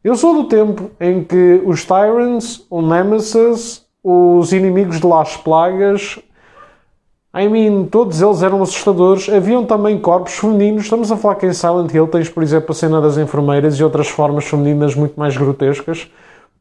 Eu 0.02 0.16
sou 0.16 0.34
do 0.34 0.48
tempo 0.48 0.92
em 0.98 1.22
que 1.26 1.62
os 1.66 1.84
Tyrants, 1.84 2.66
o 2.70 2.82
Nemesis, 2.82 3.86
os 4.02 4.54
inimigos 4.54 5.02
de 5.02 5.06
Las 5.06 5.36
Plagas, 5.36 6.18
I 7.36 7.50
mean, 7.50 7.84
todos 7.84 8.22
eles 8.22 8.42
eram 8.42 8.64
assustadores. 8.64 9.28
Haviam 9.28 9.66
também 9.66 10.00
corpos 10.00 10.36
femininos. 10.36 10.84
Estamos 10.84 11.12
a 11.12 11.18
falar 11.18 11.36
que 11.36 11.46
em 11.46 11.54
Silent 11.54 11.94
Hill 11.94 12.08
tens, 12.08 12.30
por 12.30 12.42
exemplo, 12.42 12.72
a 12.72 12.74
cena 12.74 13.02
das 13.02 13.18
enfermeiras 13.18 13.76
e 13.76 13.84
outras 13.84 14.08
formas 14.08 14.46
femininas 14.46 14.96
muito 14.96 15.20
mais 15.20 15.36
grotescas. 15.36 16.10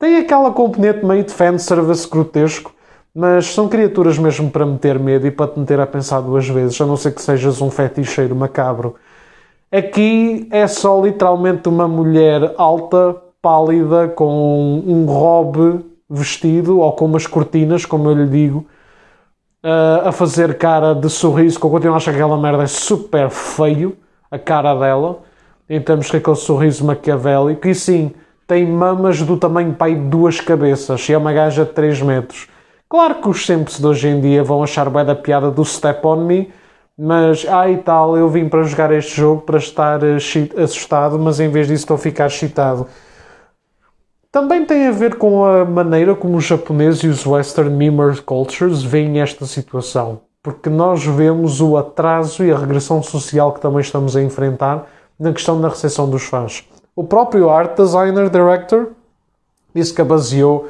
Tem 0.01 0.17
aquela 0.17 0.51
componente 0.51 1.07
meio 1.07 1.23
de 1.23 1.33
fanservice 1.33 2.09
grotesco, 2.11 2.73
mas 3.15 3.47
são 3.47 3.69
criaturas 3.69 4.19
mesmo 4.19 4.51
para 4.51 4.67
meter 4.67 4.99
medo 4.99 5.29
e 5.29 5.31
para 5.31 5.47
te 5.47 5.61
meter 5.61 5.79
a 5.79 5.87
pensar 5.87 6.21
duas 6.21 6.49
vezes, 6.49 6.81
a 6.81 6.87
não 6.87 6.97
ser 6.97 7.15
que 7.15 7.23
sejas 7.23 7.63
um 7.63 7.71
feticheiro 7.71 8.35
macabro. 8.35 8.97
Aqui 9.71 10.49
é 10.51 10.67
só 10.67 11.01
literalmente 11.01 11.69
uma 11.69 11.87
mulher 11.87 12.53
alta, 12.59 13.28
pálida, 13.41 14.09
com 14.09 14.83
um 14.87 15.05
robe 15.07 15.85
vestido 16.09 16.81
ou 16.81 16.93
com 16.93 17.05
umas 17.05 17.27
cortinas, 17.27 17.85
como 17.85 18.09
eu 18.09 18.15
lhe 18.15 18.27
digo 18.27 18.67
a 19.63 20.13
fazer 20.13 20.57
cara 20.57 20.95
de 20.95 21.09
sorriso, 21.09 21.59
que 21.59 21.67
eu 21.67 21.71
continuo 21.71 21.95
a 21.95 21.97
achar 21.97 22.13
que 22.13 22.19
aquela 22.19 22.39
merda 22.39 22.63
é 22.63 22.67
super 22.67 23.29
feio, 23.29 23.97
a 24.31 24.39
cara 24.39 24.75
dela, 24.75 25.21
em 25.69 25.81
termos 25.81 26.07
de 26.07 26.17
aquele 26.17 26.37
sorriso 26.37 26.85
maquiavélico, 26.85 27.67
e 27.67 27.75
sim, 27.75 28.13
tem 28.47 28.67
mamas 28.67 29.21
do 29.23 29.37
tamanho 29.37 29.75
pai 29.75 29.95
de 29.95 30.03
duas 30.03 30.41
cabeças, 30.41 31.09
e 31.09 31.13
é 31.13 31.19
uma 31.19 31.33
gaja 31.33 31.65
de 31.65 31.73
3 31.73 32.03
metros. 32.03 32.49
Claro 32.89 33.17
que 33.17 33.29
os 33.29 33.45
simples 33.45 33.79
de 33.79 33.87
hoje 33.87 34.09
em 34.09 34.21
dia 34.21 34.43
vão 34.43 34.63
achar 34.63 34.89
bem 34.89 35.05
da 35.05 35.15
piada 35.15 35.51
do 35.51 35.65
Step 35.65 36.07
On 36.07 36.25
Me, 36.25 36.51
mas, 36.97 37.47
ai 37.47 37.75
ah, 37.75 37.83
tal, 37.85 38.17
eu 38.17 38.29
vim 38.29 38.49
para 38.49 38.63
jogar 38.65 38.91
este 38.93 39.17
jogo 39.17 39.43
para 39.43 39.59
estar 39.59 40.01
uh, 40.03 40.63
assustado, 40.63 41.19
mas 41.19 41.39
em 41.39 41.49
vez 41.49 41.69
disso 41.69 41.85
estou 41.85 41.95
a 41.95 41.99
ficar 41.99 42.27
excitado. 42.27 42.89
Também 44.31 44.67
tem 44.67 44.87
a 44.87 44.93
ver 44.93 45.17
com 45.17 45.43
a 45.43 45.65
maneira 45.65 46.15
como 46.15 46.37
os 46.37 46.45
japoneses 46.45 47.03
e 47.03 47.09
os 47.09 47.27
Western 47.27 47.75
Mimmer 47.75 48.23
Cultures 48.23 48.83
veem 48.83 49.23
esta 49.23 49.47
situação, 49.47 50.21
porque 50.43 50.69
nós 50.69 51.03
vemos 51.03 51.63
o 51.63 51.79
atraso 51.79 52.45
e 52.45 52.53
a 52.53 52.59
regressão 52.59 53.03
social 53.03 53.55
que 53.55 53.61
também 53.61 53.81
estamos 53.81 54.15
a 54.15 54.23
enfrentar 54.23 54.87
na 55.19 55.33
questão 55.33 55.59
da 55.59 55.71
recepção 55.71 56.11
dos 56.11 56.25
fãs. 56.25 56.63
O 56.95 57.05
próprio 57.05 57.49
art 57.49 57.75
designer 57.75 58.29
director 58.29 58.89
disse 59.75 59.95
que 59.95 60.03
a 60.03 60.05
baseou 60.05 60.69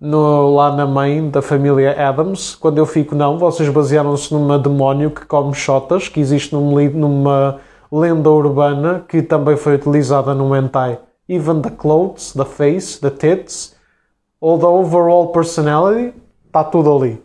no, 0.00 0.54
lá 0.54 0.70
na 0.70 0.86
mãe 0.86 1.28
da 1.28 1.42
família 1.42 2.08
Adams. 2.08 2.54
Quando 2.54 2.78
eu 2.78 2.86
fico, 2.86 3.16
não, 3.16 3.36
vocês 3.36 3.68
basearam-se 3.68 4.32
numa 4.32 4.60
demónio 4.60 5.10
que 5.10 5.26
come 5.26 5.54
shotas, 5.54 6.08
que 6.08 6.20
existe 6.20 6.54
numa 6.54 7.58
lenda 7.90 8.30
urbana 8.30 9.04
que 9.08 9.22
também 9.22 9.56
foi 9.56 9.74
utilizada 9.74 10.32
no 10.34 10.54
hentai 10.54 11.00
even 11.28 11.62
the 11.62 11.70
clothes, 11.70 12.32
the 12.32 12.44
face, 12.44 12.98
the 12.98 13.10
tits, 13.10 13.74
all 14.40 14.58
the 14.58 14.66
overall 14.66 15.28
personality, 15.28 16.14
está 16.46 16.64
tudo 16.64 16.96
ali. 16.96 17.22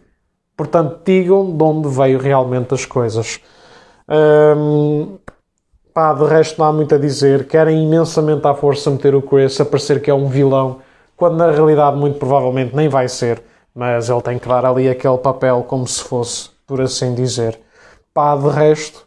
Portanto, 0.55 1.01
digam 1.05 1.55
de 1.55 1.63
onde 1.63 1.87
veio 1.87 2.19
realmente 2.19 2.73
as 2.73 2.85
coisas. 2.85 3.39
Um, 4.09 5.17
pá, 5.93 6.13
de 6.13 6.25
resto 6.25 6.59
não 6.59 6.67
há 6.67 6.73
muito 6.73 6.95
a 6.95 6.97
dizer. 6.97 7.47
Querem 7.47 7.83
imensamente 7.83 8.45
à 8.47 8.53
força 8.53 8.89
meter 8.89 9.13
o 9.13 9.21
Chris 9.21 9.59
a 9.59 9.65
parecer 9.65 10.01
que 10.01 10.09
é 10.09 10.13
um 10.13 10.27
vilão, 10.27 10.79
quando 11.15 11.37
na 11.37 11.51
realidade 11.51 11.97
muito 11.97 12.17
provavelmente 12.17 12.75
nem 12.75 12.87
vai 12.89 13.07
ser. 13.07 13.41
Mas 13.73 14.09
ele 14.09 14.21
tem 14.21 14.39
que 14.39 14.47
dar 14.47 14.65
ali 14.65 14.89
aquele 14.89 15.17
papel 15.19 15.63
como 15.63 15.87
se 15.87 16.03
fosse, 16.03 16.49
por 16.65 16.81
assim 16.81 17.13
dizer. 17.13 17.59
Pá, 18.13 18.35
de 18.35 18.49
resto, 18.49 19.06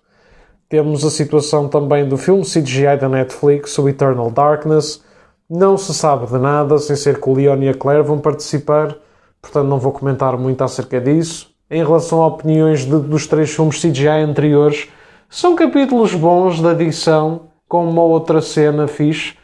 temos 0.70 1.04
a 1.04 1.10
situação 1.10 1.68
também 1.68 2.08
do 2.08 2.16
filme 2.16 2.44
CGI 2.44 2.96
da 2.96 3.08
Netflix, 3.08 3.76
o 3.76 3.88
Eternal 3.88 4.30
Darkness. 4.30 5.02
Não 5.50 5.76
se 5.76 5.92
sabe 5.92 6.26
de 6.26 6.38
nada, 6.38 6.78
sem 6.78 6.94
ser 6.94 7.20
que 7.20 7.28
o 7.28 7.34
Leon 7.34 7.60
e 7.62 7.68
a 7.68 7.74
Claire 7.74 8.04
vão 8.04 8.20
participar, 8.20 8.96
portanto 9.42 9.66
não 9.66 9.80
vou 9.80 9.90
comentar 9.90 10.38
muito 10.38 10.62
acerca 10.62 11.00
disso. 11.00 11.50
Em 11.68 11.82
relação 11.82 12.22
a 12.22 12.28
opiniões 12.28 12.84
de, 12.84 13.00
dos 13.00 13.26
três 13.26 13.50
filmes 13.50 13.82
CGI 13.82 14.22
anteriores, 14.22 14.88
são 15.28 15.56
capítulos 15.56 16.14
bons 16.14 16.60
da 16.60 16.70
adição, 16.70 17.48
com 17.68 17.84
uma 17.88 18.02
outra 18.02 18.40
cena 18.40 18.86
fixe, 18.86 19.34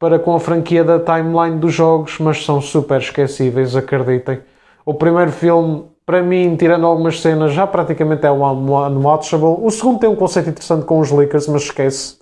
para 0.00 0.18
com 0.18 0.34
a 0.34 0.40
franquia 0.40 0.82
da 0.82 0.98
timeline 0.98 1.60
dos 1.60 1.72
jogos, 1.74 2.18
mas 2.18 2.44
são 2.44 2.60
super 2.60 3.00
esquecíveis, 3.00 3.76
acreditem. 3.76 4.40
O 4.84 4.94
primeiro 4.94 5.30
filme 5.30 5.84
para 6.06 6.22
mim, 6.22 6.54
tirando 6.56 6.86
algumas 6.86 7.20
cenas, 7.20 7.52
já 7.52 7.66
praticamente 7.66 8.24
é 8.24 8.30
um 8.30 8.44
unwatchable. 8.44 9.56
O 9.60 9.70
segundo 9.70 9.98
tem 9.98 10.08
um 10.08 10.14
conceito 10.14 10.50
interessante 10.50 10.86
com 10.86 11.00
os 11.00 11.10
Lakers, 11.10 11.48
mas 11.48 11.62
esquece. 11.62 12.16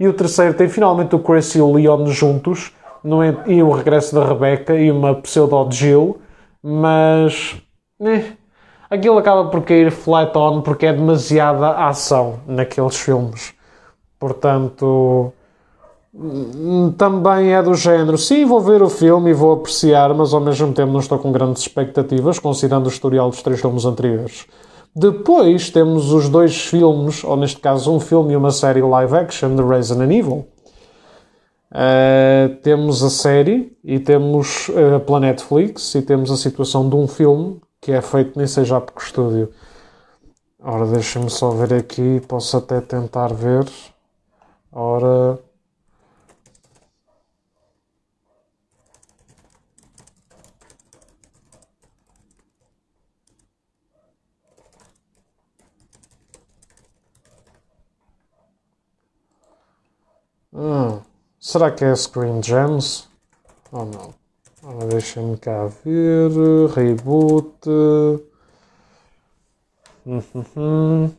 E 0.00 0.08
o 0.08 0.14
terceiro 0.14 0.54
tem 0.54 0.68
finalmente 0.68 1.14
o 1.14 1.18
Chris 1.18 1.54
e 1.54 1.60
o 1.60 1.70
Leon 1.70 2.06
juntos, 2.06 2.72
é, 3.04 3.52
e 3.52 3.62
o 3.62 3.70
regresso 3.70 4.14
da 4.14 4.24
Rebecca 4.24 4.74
e 4.74 4.90
uma 4.90 5.14
pseudo 5.14 5.70
Jill, 5.70 6.18
mas 6.62 7.56
eh, 8.00 8.32
aquilo 8.90 9.18
acaba 9.18 9.48
por 9.50 9.62
cair 9.62 9.92
flat 9.92 10.36
on 10.36 10.62
porque 10.62 10.86
é 10.86 10.92
demasiada 10.92 11.72
ação 11.72 12.40
naqueles 12.46 12.96
filmes. 12.96 13.54
Portanto, 14.18 15.32
também 16.96 17.52
é 17.52 17.62
do 17.62 17.74
género. 17.74 18.16
Sim, 18.16 18.44
vou 18.44 18.60
ver 18.60 18.82
o 18.82 18.88
filme 18.88 19.30
e 19.30 19.34
vou 19.34 19.52
apreciar, 19.52 20.12
mas 20.14 20.32
ao 20.32 20.40
mesmo 20.40 20.72
tempo 20.72 20.92
não 20.92 21.00
estou 21.00 21.18
com 21.18 21.30
grandes 21.30 21.62
expectativas, 21.62 22.38
considerando 22.38 22.86
o 22.86 22.88
historial 22.88 23.28
dos 23.30 23.42
três 23.42 23.60
filmes 23.60 23.84
anteriores. 23.84 24.46
Depois 24.94 25.68
temos 25.68 26.10
os 26.12 26.28
dois 26.28 26.56
filmes, 26.56 27.22
ou 27.22 27.36
neste 27.36 27.60
caso 27.60 27.92
um 27.92 28.00
filme 28.00 28.32
e 28.32 28.36
uma 28.36 28.50
série 28.50 28.80
live 28.80 29.14
action 29.14 29.54
de 29.54 29.62
Resident 29.62 30.10
Evil. 30.10 30.46
Uh, 31.70 32.56
temos 32.62 33.02
a 33.02 33.10
série 33.10 33.76
e 33.84 33.98
temos 33.98 34.68
uh, 34.68 35.00
pela 35.00 35.20
Netflix 35.20 35.94
e 35.94 36.00
temos 36.00 36.30
a 36.30 36.36
situação 36.36 36.88
de 36.88 36.96
um 36.96 37.06
filme 37.06 37.60
que 37.80 37.92
é 37.92 38.00
feito 38.00 38.38
nem 38.38 38.46
seja 38.46 38.80
por 38.80 39.02
estúdio. 39.02 39.50
Ora, 40.62 40.86
deixem-me 40.86 41.28
só 41.28 41.50
ver 41.50 41.74
aqui, 41.74 42.22
posso 42.26 42.56
até 42.56 42.80
tentar 42.80 43.32
ver. 43.34 43.66
Ora, 44.72 45.38
Ah, 60.58 61.00
será 61.38 61.70
que 61.70 61.84
é 61.84 61.94
Screen 61.94 62.42
Gems? 62.42 63.06
Ou 63.70 63.84
não? 63.84 64.14
Ah, 64.64 64.86
Deixem-me 64.86 65.36
cá 65.36 65.66
ver. 65.84 66.30
Reboot. 66.74 67.68
Uhum. 70.06 71.12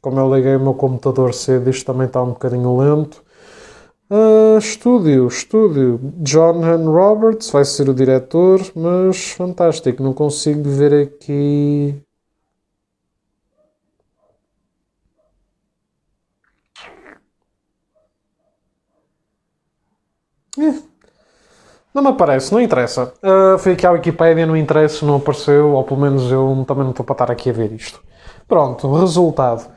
Como 0.00 0.18
eu 0.18 0.34
liguei 0.34 0.56
o 0.56 0.60
meu 0.60 0.72
computador 0.74 1.34
cedo, 1.34 1.68
isto 1.68 1.84
também 1.84 2.06
está 2.06 2.22
um 2.22 2.30
bocadinho 2.30 2.76
lento. 2.78 3.22
Uh, 4.10 4.56
estúdio, 4.58 5.26
estúdio. 5.28 6.00
John 6.20 6.64
Han 6.64 6.90
Roberts 6.90 7.50
vai 7.50 7.66
ser 7.66 7.88
o 7.90 7.94
diretor, 7.94 8.60
mas 8.74 9.30
fantástico, 9.32 10.02
não 10.02 10.14
consigo 10.14 10.62
ver 10.62 11.06
aqui. 11.06 12.03
Não 21.94 22.02
me 22.02 22.08
aparece, 22.08 22.52
não 22.52 22.60
interessa. 22.60 23.12
Uh, 23.22 23.56
fui 23.58 23.72
aqui 23.72 23.86
à 23.86 23.92
Wikipedia, 23.92 24.44
não 24.44 24.56
interessa, 24.56 25.06
não 25.06 25.16
apareceu, 25.16 25.70
ou 25.70 25.84
pelo 25.84 26.00
menos 26.00 26.30
eu 26.30 26.64
também 26.66 26.82
não 26.82 26.90
estou 26.90 27.06
para 27.06 27.14
estar 27.14 27.30
aqui 27.30 27.50
a 27.50 27.52
ver 27.52 27.70
isto. 27.72 28.02
Pronto, 28.48 28.92
resultado. 28.92 29.70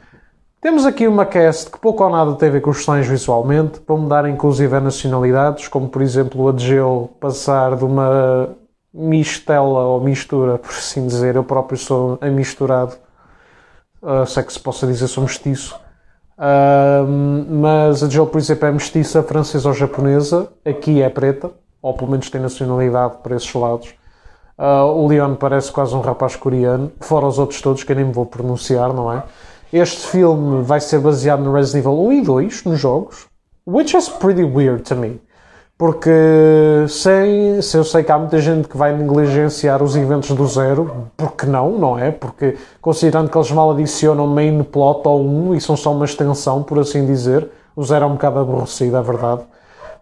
Temos 0.59 0.85
aqui 0.85 1.07
uma 1.07 1.25
cast 1.25 1.69
que 1.69 1.77
pouco 1.77 2.03
ou 2.03 2.09
nada 2.09 2.33
tem 2.33 2.49
a 2.49 2.51
ver 2.51 2.61
com 2.61 2.71
os 2.71 2.83
sonhos 2.83 3.05
visualmente, 3.07 3.79
para 3.79 3.95
mudar 3.95 4.27
inclusive 4.27 4.75
a 4.75 4.81
nacionalidades, 4.81 5.67
como 5.67 5.87
por 5.87 6.01
exemplo 6.01 6.49
a 6.49 6.51
de 6.51 6.65
Geo 6.65 7.11
passar 7.19 7.75
de 7.75 7.85
uma 7.85 8.49
mistela 8.91 9.85
ou 9.85 10.01
mistura, 10.01 10.57
por 10.57 10.71
assim 10.71 11.05
dizer, 11.05 11.35
eu 11.35 11.43
próprio 11.43 11.77
sou 11.77 12.17
amisturado, 12.19 12.95
uh, 14.01 14.25
se 14.25 14.39
é 14.39 14.43
que 14.43 14.51
se 14.51 14.59
possa 14.59 14.87
dizer 14.87 15.07
sou 15.07 15.23
mestiço, 15.23 15.79
uh, 16.37 17.07
mas 17.49 18.03
a 18.03 18.09
Geo 18.09 18.27
por 18.27 18.37
exemplo 18.37 18.67
é 18.67 18.71
mestiça 18.71 19.23
francesa 19.23 19.67
ou 19.67 19.73
japonesa, 19.73 20.49
aqui 20.65 21.01
é 21.01 21.09
preta, 21.09 21.51
ou 21.81 21.93
pelo 21.93 22.11
menos 22.11 22.29
tem 22.29 22.41
nacionalidade 22.41 23.17
para 23.23 23.35
esses 23.35 23.53
lados. 23.53 23.93
Uh, 24.57 24.85
o 24.85 25.07
Leon 25.07 25.35
parece 25.35 25.71
quase 25.71 25.95
um 25.95 26.01
rapaz 26.01 26.35
coreano, 26.35 26.91
fora 26.99 27.27
os 27.27 27.37
outros 27.37 27.61
todos 27.61 27.83
que 27.83 27.91
eu 27.91 27.95
nem 27.95 28.05
me 28.05 28.13
vou 28.13 28.25
pronunciar, 28.25 28.91
não 28.93 29.11
é? 29.11 29.23
Este 29.71 30.07
filme 30.07 30.63
vai 30.63 30.79
ser 30.79 30.99
baseado 30.99 31.43
no 31.43 31.53
Resident 31.53 31.85
Evil 31.85 31.99
1 31.99 32.13
e 32.13 32.21
2, 32.21 32.63
nos 32.63 32.79
jogos, 32.79 33.27
which 33.65 33.95
is 33.95 34.07
pretty 34.07 34.43
weird 34.43 34.83
to 34.83 34.95
me. 34.95 35.19
Porque 35.77 36.09
se 36.89 37.77
eu 37.77 37.83
sei 37.83 38.03
que 38.03 38.11
há 38.11 38.17
muita 38.17 38.39
gente 38.39 38.67
que 38.67 38.75
vai 38.75 38.95
negligenciar 38.97 39.83
os 39.83 39.95
eventos 39.95 40.31
do 40.31 40.47
zero, 40.47 41.09
porque 41.15 41.45
não, 41.45 41.77
não 41.77 41.99
é? 41.99 42.09
Porque 42.09 42.57
considerando 42.81 43.29
que 43.29 43.37
eles 43.37 43.51
mal 43.51 43.71
adicionam 43.71 44.25
main 44.25 44.63
plot 44.63 45.07
ao 45.07 45.21
1 45.21 45.53
e 45.53 45.61
são 45.61 45.77
só 45.77 45.91
uma 45.91 46.05
extensão, 46.05 46.63
por 46.63 46.79
assim 46.79 47.05
dizer, 47.05 47.47
o 47.75 47.83
zero 47.83 48.05
é 48.05 48.07
um 48.07 48.13
bocado 48.13 48.39
aborrecido, 48.39 48.97
é 48.97 49.01
verdade. 49.03 49.43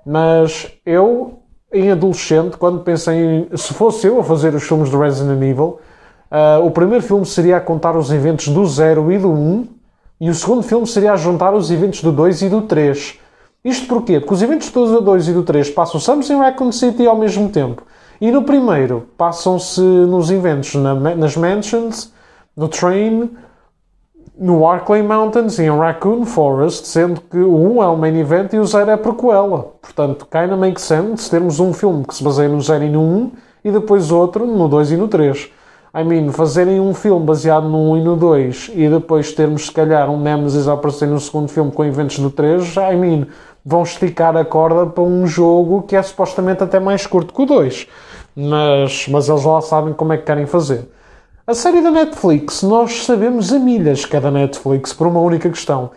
Mas 0.05 0.71
eu, 0.85 1.39
em 1.73 1.91
adolescente, 1.91 2.55
quando 2.55 2.79
pensei 2.79 3.17
em. 3.17 3.57
Se 3.57 3.73
fosse 3.73 4.07
eu 4.07 4.17
a 4.19 4.23
fazer 4.23 4.55
os 4.55 4.63
filmes 4.63 4.89
do 4.89 4.97
Resident 4.97 5.41
Evil, 5.41 5.79
Uh, 6.31 6.65
o 6.65 6.71
primeiro 6.71 7.03
filme 7.03 7.25
seria 7.25 7.57
a 7.57 7.61
contar 7.61 7.95
os 7.95 8.11
eventos 8.11 8.47
do 8.47 8.65
0 8.65 9.11
e 9.11 9.17
do 9.17 9.29
1, 9.29 9.33
um, 9.33 9.67
e 10.19 10.29
o 10.29 10.33
segundo 10.33 10.63
filme 10.63 10.87
seria 10.87 11.13
a 11.13 11.15
juntar 11.15 11.53
os 11.53 11.69
eventos 11.69 12.01
do 12.01 12.11
2 12.11 12.41
e 12.41 12.49
do 12.49 12.61
3. 12.63 13.19
Isto 13.65 13.87
porquê? 13.87 14.19
Porque 14.19 14.35
os 14.35 14.43
eventos 14.43 14.69
do 14.69 15.01
2 15.01 15.29
e 15.29 15.33
do 15.33 15.41
3 15.41 15.71
passam-se 15.71 16.31
em 16.31 16.37
Raccoon 16.37 16.71
City 16.71 17.07
ao 17.07 17.17
mesmo 17.17 17.49
tempo. 17.49 17.81
E 18.21 18.31
no 18.31 18.43
primeiro 18.43 19.07
passam-se 19.17 19.81
nos 19.81 20.29
eventos 20.29 20.75
na, 20.75 20.93
nas 20.93 21.35
Mansions, 21.35 22.13
no 22.55 22.67
Train, 22.67 23.31
no 24.37 24.67
Arklay 24.67 25.01
Mountains 25.01 25.57
e 25.57 25.63
em 25.63 25.75
Raccoon 25.75 26.25
Forest, 26.25 26.87
sendo 26.87 27.21
que 27.21 27.39
o 27.39 27.55
1 27.55 27.83
é 27.83 27.87
o 27.87 27.97
main 27.97 28.15
event 28.19 28.53
e 28.53 28.59
o 28.59 28.65
0 28.65 28.91
é 28.91 28.93
a 28.93 28.97
prequela. 28.99 29.73
Portanto, 29.81 30.27
kinda 30.29 30.55
make 30.55 30.79
sense 30.79 31.27
termos 31.27 31.59
um 31.59 31.73
filme 31.73 32.05
que 32.05 32.13
se 32.13 32.23
baseia 32.23 32.47
no 32.47 32.61
0 32.61 32.83
e 32.83 32.89
no 32.89 33.01
1 33.01 33.31
e 33.63 33.71
depois 33.71 34.11
outro 34.11 34.45
no 34.45 34.67
2 34.67 34.91
e 34.91 34.97
no 34.97 35.07
3. 35.07 35.49
I 35.97 36.03
mean, 36.03 36.29
fazerem 36.33 36.79
um 36.79 36.93
filme 36.93 37.25
baseado 37.25 37.69
no 37.69 37.93
1 37.93 37.97
e 37.97 38.03
no 38.03 38.15
2 38.17 38.71
e 38.75 38.89
depois 38.89 39.31
termos, 39.31 39.67
se 39.67 39.71
calhar, 39.71 40.09
um 40.09 40.19
Nemesis 40.19 40.67
a 40.67 40.73
aparecer 40.73 41.07
no 41.07 41.19
segundo 41.19 41.47
filme 41.47 41.71
com 41.71 41.83
eventos 41.85 42.19
do 42.19 42.29
3, 42.29 42.75
I 42.75 42.95
mean, 42.97 43.27
vão 43.65 43.81
esticar 43.81 44.37
a 44.37 44.45
corda 44.45 44.85
para 44.85 45.03
um 45.03 45.25
jogo 45.25 45.81
que 45.83 45.95
é 45.95 46.03
supostamente 46.03 46.63
até 46.63 46.79
mais 46.79 47.07
curto 47.07 47.33
que 47.33 47.41
o 47.41 47.45
2. 47.45 47.87
Mas, 48.35 49.07
mas 49.07 49.27
eles 49.27 49.43
lá 49.43 49.59
sabem 49.61 49.93
como 49.93 50.13
é 50.13 50.17
que 50.17 50.25
querem 50.25 50.45
fazer. 50.45 50.87
A 51.47 51.53
série 51.53 51.81
da 51.81 51.89
Netflix, 51.89 52.61
nós 52.61 53.05
sabemos 53.05 53.51
a 53.51 53.57
milhas 53.57 54.05
que 54.05 54.15
é 54.15 54.19
da 54.19 54.29
Netflix 54.29 54.93
por 54.93 55.07
uma 55.07 55.19
única 55.19 55.49
questão. 55.49 55.91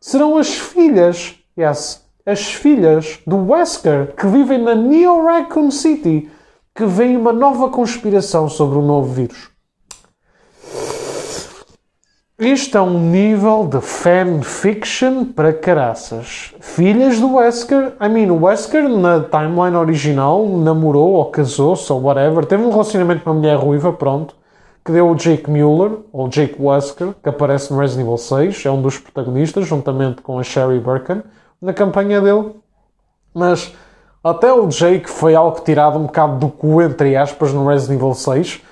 Serão 0.00 0.38
as 0.38 0.48
filhas, 0.48 1.34
yes, 1.58 2.02
as 2.24 2.52
filhas 2.52 3.18
do 3.26 3.50
Wesker 3.50 4.14
que 4.16 4.26
vivem 4.26 4.62
na 4.62 4.74
Neo 4.74 5.24
Raccoon 5.24 5.70
City 5.70 6.30
que 6.74 6.86
vem 6.86 7.16
uma 7.16 7.32
nova 7.32 7.68
conspiração 7.68 8.48
sobre 8.48 8.78
o 8.78 8.82
novo 8.82 9.12
vírus. 9.12 9.49
Isto 12.40 12.78
é 12.78 12.80
um 12.80 12.98
nível 12.98 13.66
de 13.66 13.82
fanfiction 13.82 15.26
para 15.26 15.52
caraças. 15.52 16.54
Filhas 16.58 17.20
do 17.20 17.34
Wesker. 17.34 17.92
I 18.00 18.08
mean, 18.08 18.30
o 18.30 18.44
Wesker 18.44 18.88
na 18.88 19.20
timeline 19.20 19.76
original 19.76 20.46
namorou 20.46 21.12
ou 21.12 21.26
casou-se 21.26 21.92
ou 21.92 22.00
whatever. 22.00 22.46
Teve 22.46 22.62
um 22.62 22.70
relacionamento 22.70 23.22
com 23.22 23.28
uma 23.28 23.40
mulher 23.40 23.56
ruiva, 23.56 23.92
pronto. 23.92 24.34
Que 24.82 24.90
deu 24.90 25.10
o 25.10 25.14
Jake 25.14 25.50
Mueller, 25.50 25.98
ou 26.10 26.30
Jake 26.30 26.56
Wesker, 26.58 27.08
que 27.22 27.28
aparece 27.28 27.70
no 27.74 27.78
Resident 27.78 28.06
Evil 28.06 28.16
6. 28.16 28.64
É 28.64 28.70
um 28.70 28.80
dos 28.80 28.96
protagonistas, 28.96 29.66
juntamente 29.66 30.22
com 30.22 30.38
a 30.38 30.42
Sherry 30.42 30.80
Birkin, 30.80 31.20
na 31.60 31.74
campanha 31.74 32.22
dele. 32.22 32.52
Mas 33.34 33.70
até 34.24 34.50
o 34.50 34.66
Jake 34.66 35.10
foi 35.10 35.34
algo 35.34 35.60
tirado 35.60 35.98
um 35.98 36.04
bocado 36.04 36.38
do 36.38 36.48
cu, 36.48 36.80
entre 36.80 37.14
aspas, 37.18 37.52
no 37.52 37.66
Resident 37.68 38.00
Evil 38.00 38.14
6. 38.14 38.62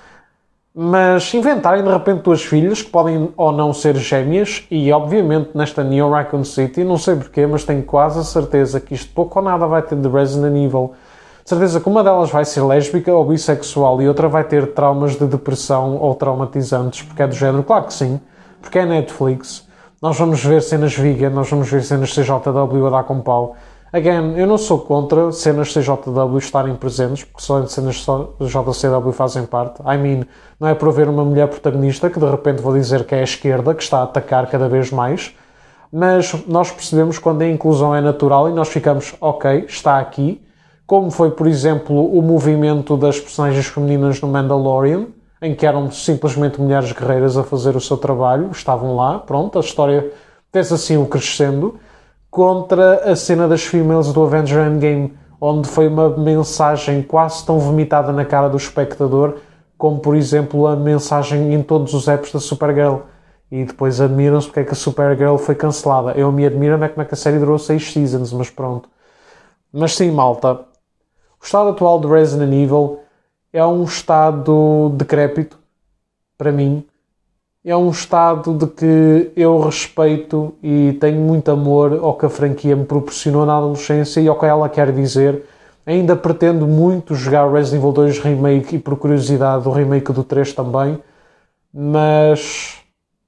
Mas 0.80 1.34
inventarem 1.34 1.82
de 1.82 1.90
repente 1.90 2.22
duas 2.22 2.40
filhas 2.40 2.82
que 2.82 2.88
podem 2.88 3.30
ou 3.36 3.50
não 3.50 3.72
ser 3.72 3.96
gêmeas, 3.96 4.64
e 4.70 4.92
obviamente 4.92 5.50
nesta 5.52 5.82
Neo 5.82 6.08
Raccoon 6.08 6.44
City, 6.44 6.84
não 6.84 6.96
sei 6.96 7.16
porquê, 7.16 7.48
mas 7.48 7.64
tenho 7.64 7.82
quase 7.82 8.20
a 8.20 8.22
certeza 8.22 8.78
que 8.78 8.94
isto 8.94 9.12
pouco 9.12 9.40
ou 9.40 9.44
nada 9.44 9.66
vai 9.66 9.82
ter 9.82 9.96
de 9.96 10.08
Resident 10.08 10.54
Evil. 10.54 10.92
Certeza 11.44 11.80
que 11.80 11.88
uma 11.88 12.04
delas 12.04 12.30
vai 12.30 12.44
ser 12.44 12.62
lésbica 12.62 13.12
ou 13.12 13.24
bissexual 13.24 14.00
e 14.00 14.06
outra 14.06 14.28
vai 14.28 14.44
ter 14.44 14.72
traumas 14.72 15.16
de 15.16 15.26
depressão 15.26 15.96
ou 15.96 16.14
traumatizantes, 16.14 17.02
porque 17.02 17.24
é 17.24 17.26
do 17.26 17.34
género, 17.34 17.64
claro 17.64 17.86
que 17.86 17.94
sim, 17.94 18.20
porque 18.62 18.78
é 18.78 18.86
Netflix. 18.86 19.66
Nós 20.00 20.16
vamos 20.16 20.44
ver 20.44 20.62
cenas 20.62 20.94
vegan, 20.94 21.30
nós 21.30 21.50
vamos 21.50 21.68
ver 21.68 21.82
cenas 21.82 22.14
CJW 22.14 22.86
a 22.86 22.90
dar 22.90 23.02
com 23.02 23.20
pau. 23.20 23.56
Again, 23.90 24.36
eu 24.36 24.46
não 24.46 24.58
sou 24.58 24.80
contra 24.80 25.32
cenas 25.32 25.72
CJW 25.72 26.36
estarem 26.36 26.74
presentes, 26.74 27.24
porque 27.24 27.40
só 27.40 27.66
cenas 27.66 27.96
JCW 27.96 29.12
fazem 29.12 29.46
parte. 29.46 29.80
I 29.80 29.96
mean, 29.96 30.26
não 30.60 30.68
é 30.68 30.74
por 30.74 30.90
haver 30.90 31.08
uma 31.08 31.24
mulher 31.24 31.48
protagonista 31.48 32.10
que 32.10 32.20
de 32.20 32.30
repente 32.30 32.60
vou 32.60 32.74
dizer 32.74 33.04
que 33.04 33.14
é 33.14 33.20
a 33.20 33.24
esquerda 33.24 33.74
que 33.74 33.82
está 33.82 34.00
a 34.00 34.02
atacar 34.02 34.46
cada 34.50 34.68
vez 34.68 34.90
mais, 34.90 35.34
mas 35.90 36.34
nós 36.46 36.70
percebemos 36.70 37.18
quando 37.18 37.40
a 37.40 37.48
inclusão 37.48 37.94
é 37.94 38.02
natural 38.02 38.50
e 38.50 38.52
nós 38.52 38.68
ficamos, 38.68 39.14
ok, 39.22 39.64
está 39.66 39.98
aqui, 39.98 40.38
como 40.86 41.10
foi, 41.10 41.30
por 41.30 41.46
exemplo, 41.46 42.14
o 42.14 42.20
movimento 42.20 42.94
das 42.94 43.18
personagens 43.18 43.68
femininas 43.68 44.20
no 44.20 44.28
Mandalorian, 44.28 45.06
em 45.40 45.54
que 45.54 45.64
eram 45.64 45.90
simplesmente 45.90 46.60
mulheres 46.60 46.92
guerreiras 46.92 47.38
a 47.38 47.42
fazer 47.42 47.74
o 47.74 47.80
seu 47.80 47.96
trabalho, 47.96 48.50
estavam 48.50 48.94
lá, 48.94 49.18
pronto, 49.18 49.56
a 49.56 49.62
história 49.62 50.12
fez 50.52 50.70
assim 50.70 50.98
o 50.98 51.06
crescendo 51.06 51.80
contra 52.30 53.10
a 53.10 53.16
cena 53.16 53.48
das 53.48 53.62
females 53.62 54.12
do 54.12 54.22
Avenger 54.22 54.66
Endgame, 54.66 55.16
onde 55.40 55.68
foi 55.68 55.88
uma 55.88 56.10
mensagem 56.10 57.02
quase 57.02 57.44
tão 57.44 57.58
vomitada 57.58 58.12
na 58.12 58.24
cara 58.24 58.48
do 58.48 58.56
espectador 58.56 59.38
como, 59.78 60.00
por 60.00 60.16
exemplo, 60.16 60.66
a 60.66 60.74
mensagem 60.74 61.54
em 61.54 61.62
todos 61.62 61.94
os 61.94 62.08
apps 62.08 62.32
da 62.32 62.40
Supergirl. 62.40 62.96
E 63.50 63.64
depois 63.64 64.00
admiram-se 64.00 64.48
porque 64.48 64.60
é 64.60 64.64
que 64.64 64.72
a 64.72 64.74
Supergirl 64.74 65.36
foi 65.36 65.54
cancelada. 65.54 66.12
Eu 66.18 66.30
me 66.32 66.44
admiro 66.44 66.82
é 66.82 66.88
como 66.88 67.00
é 67.00 67.04
que 67.04 67.14
a 67.14 67.16
série 67.16 67.38
durou 67.38 67.58
6 67.58 67.92
seasons, 67.92 68.32
mas 68.32 68.50
pronto. 68.50 68.90
Mas 69.72 69.94
sim, 69.94 70.10
malta. 70.10 70.54
O 71.40 71.44
estado 71.44 71.70
atual 71.70 72.00
de 72.00 72.08
Resident 72.08 72.52
Evil 72.52 72.98
é 73.52 73.64
um 73.64 73.84
estado 73.84 74.90
decrépito, 74.94 75.56
para 76.36 76.50
mim, 76.50 76.84
é 77.70 77.76
um 77.76 77.90
estado 77.90 78.54
de 78.54 78.66
que 78.66 79.30
eu 79.36 79.60
respeito 79.60 80.54
e 80.62 80.96
tenho 80.98 81.20
muito 81.20 81.50
amor 81.50 82.00
ao 82.02 82.16
que 82.16 82.24
a 82.24 82.30
franquia 82.30 82.74
me 82.74 82.86
proporcionou 82.86 83.44
na 83.44 83.58
adolescência 83.58 84.20
e 84.20 84.28
ao 84.28 84.38
que 84.38 84.46
ela 84.46 84.70
quer 84.70 84.90
dizer. 84.90 85.44
Ainda 85.84 86.16
pretendo 86.16 86.66
muito 86.66 87.14
jogar 87.14 87.50
Resident 87.50 87.82
Evil 87.82 87.92
2 87.92 88.18
Remake 88.20 88.76
e, 88.76 88.78
por 88.78 88.96
curiosidade, 88.96 89.68
o 89.68 89.70
remake 89.70 90.12
do 90.12 90.24
3 90.24 90.54
também, 90.54 90.98
mas, 91.72 92.76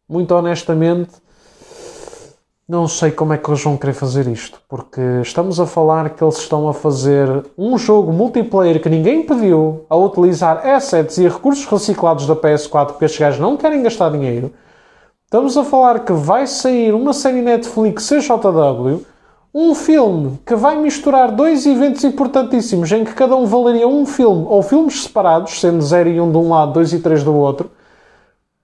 muito 0.09 0.35
honestamente, 0.35 1.11
não 2.71 2.87
sei 2.87 3.11
como 3.11 3.33
é 3.33 3.37
que 3.37 3.51
eles 3.51 3.65
vão 3.65 3.77
querer 3.77 3.95
fazer 3.95 4.29
isto, 4.29 4.61
porque 4.69 5.01
estamos 5.23 5.59
a 5.59 5.67
falar 5.67 6.11
que 6.11 6.23
eles 6.23 6.39
estão 6.39 6.69
a 6.69 6.73
fazer 6.73 7.45
um 7.59 7.77
jogo 7.77 8.13
multiplayer 8.13 8.81
que 8.81 8.89
ninguém 8.89 9.25
pediu, 9.25 9.85
a 9.91 9.97
utilizar 9.97 10.65
assets 10.65 11.19
e 11.19 11.27
recursos 11.27 11.65
reciclados 11.65 12.29
da 12.29 12.37
PS4 12.37 12.87
porque 12.93 13.07
estes 13.07 13.19
gajos 13.19 13.41
não 13.41 13.57
querem 13.57 13.83
gastar 13.83 14.13
dinheiro. 14.13 14.53
Estamos 15.25 15.57
a 15.57 15.65
falar 15.65 16.05
que 16.05 16.13
vai 16.13 16.47
sair 16.47 16.95
uma 16.95 17.13
série 17.13 17.43
Netflix 17.43 18.09
CJW, 18.09 19.05
um 19.53 19.75
filme 19.75 20.39
que 20.47 20.55
vai 20.55 20.79
misturar 20.79 21.33
dois 21.33 21.67
eventos 21.67 22.05
importantíssimos 22.05 22.93
em 22.93 23.05
que 23.05 23.15
cada 23.15 23.35
um 23.35 23.47
valeria 23.47 23.89
um 23.89 24.07
filme 24.07 24.47
ou 24.49 24.63
filmes 24.63 25.03
separados, 25.03 25.59
sendo 25.59 25.83
0 25.83 26.09
e 26.09 26.21
1 26.21 26.25
um 26.25 26.31
de 26.31 26.39
um 26.39 26.49
lado, 26.51 26.75
2 26.75 26.93
e 26.93 27.01
3 27.01 27.25
do 27.25 27.35
outro. 27.35 27.69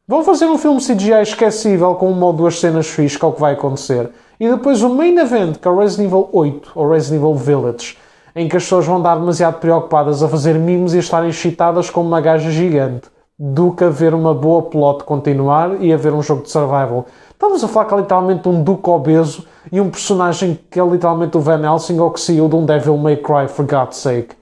Vão 0.09 0.23
fazer 0.23 0.47
um 0.47 0.57
filme 0.57 0.81
CGI 0.81 1.21
esquecível 1.21 1.97
com 1.97 2.09
uma 2.09 2.27
ou 2.27 2.33
duas 2.33 2.61
cenas 2.61 2.87
fixas, 2.87 3.19
que 3.19 3.25
é 3.25 3.29
o 3.29 3.33
que 3.33 3.41
vai 3.41 3.55
acontecer. 3.55 4.09
E 4.39 4.49
depois 4.49 4.81
o 4.81 4.89
main 4.89 5.19
event, 5.19 5.57
que 5.57 5.67
é 5.67 5.71
o 5.71 5.81
Resident 5.81 6.07
Evil 6.07 6.29
8, 6.33 6.71
ou 6.77 6.89
Resident 6.89 7.21
Evil 7.21 7.35
Village, 7.35 7.99
em 8.37 8.49
que 8.49 8.57
as 8.57 8.63
pessoas 8.63 8.87
vão 8.87 8.99
estar 8.99 9.17
demasiado 9.17 9.59
preocupadas 9.59 10.23
a 10.23 10.29
fazer 10.29 10.55
mimos 10.61 10.95
e 10.95 10.99
a 10.99 11.01
estarem 11.01 11.31
excitadas 11.31 11.91
com 11.91 12.03
uma 12.03 12.21
gaja 12.21 12.53
gigante, 12.53 13.09
do 13.37 13.73
que 13.73 13.83
haver 13.83 14.15
uma 14.15 14.33
boa 14.33 14.63
plot 14.63 15.03
continuar 15.03 15.83
e 15.83 15.93
haver 15.93 16.13
um 16.13 16.23
jogo 16.23 16.45
de 16.45 16.53
survival. 16.53 17.07
Estamos 17.33 17.65
a 17.65 17.67
falar 17.67 17.87
que 17.87 17.95
é 17.95 17.97
literalmente 17.97 18.49
um 18.49 18.63
duque 18.63 18.89
obeso 18.89 19.45
e 19.73 19.81
um 19.81 19.91
personagem 19.91 20.57
que 20.71 20.79
é 20.79 20.87
literalmente 20.87 21.37
o 21.37 21.41
Van 21.41 21.65
Helsing 21.65 21.99
ou 21.99 22.13
que 22.13 22.21
saiu 22.21 22.49
de 22.49 22.55
um 22.55 22.65
Devil 22.65 22.97
May 22.97 23.17
Cry, 23.17 23.49
for 23.49 23.67
God's 23.67 23.97
sake. 23.97 24.37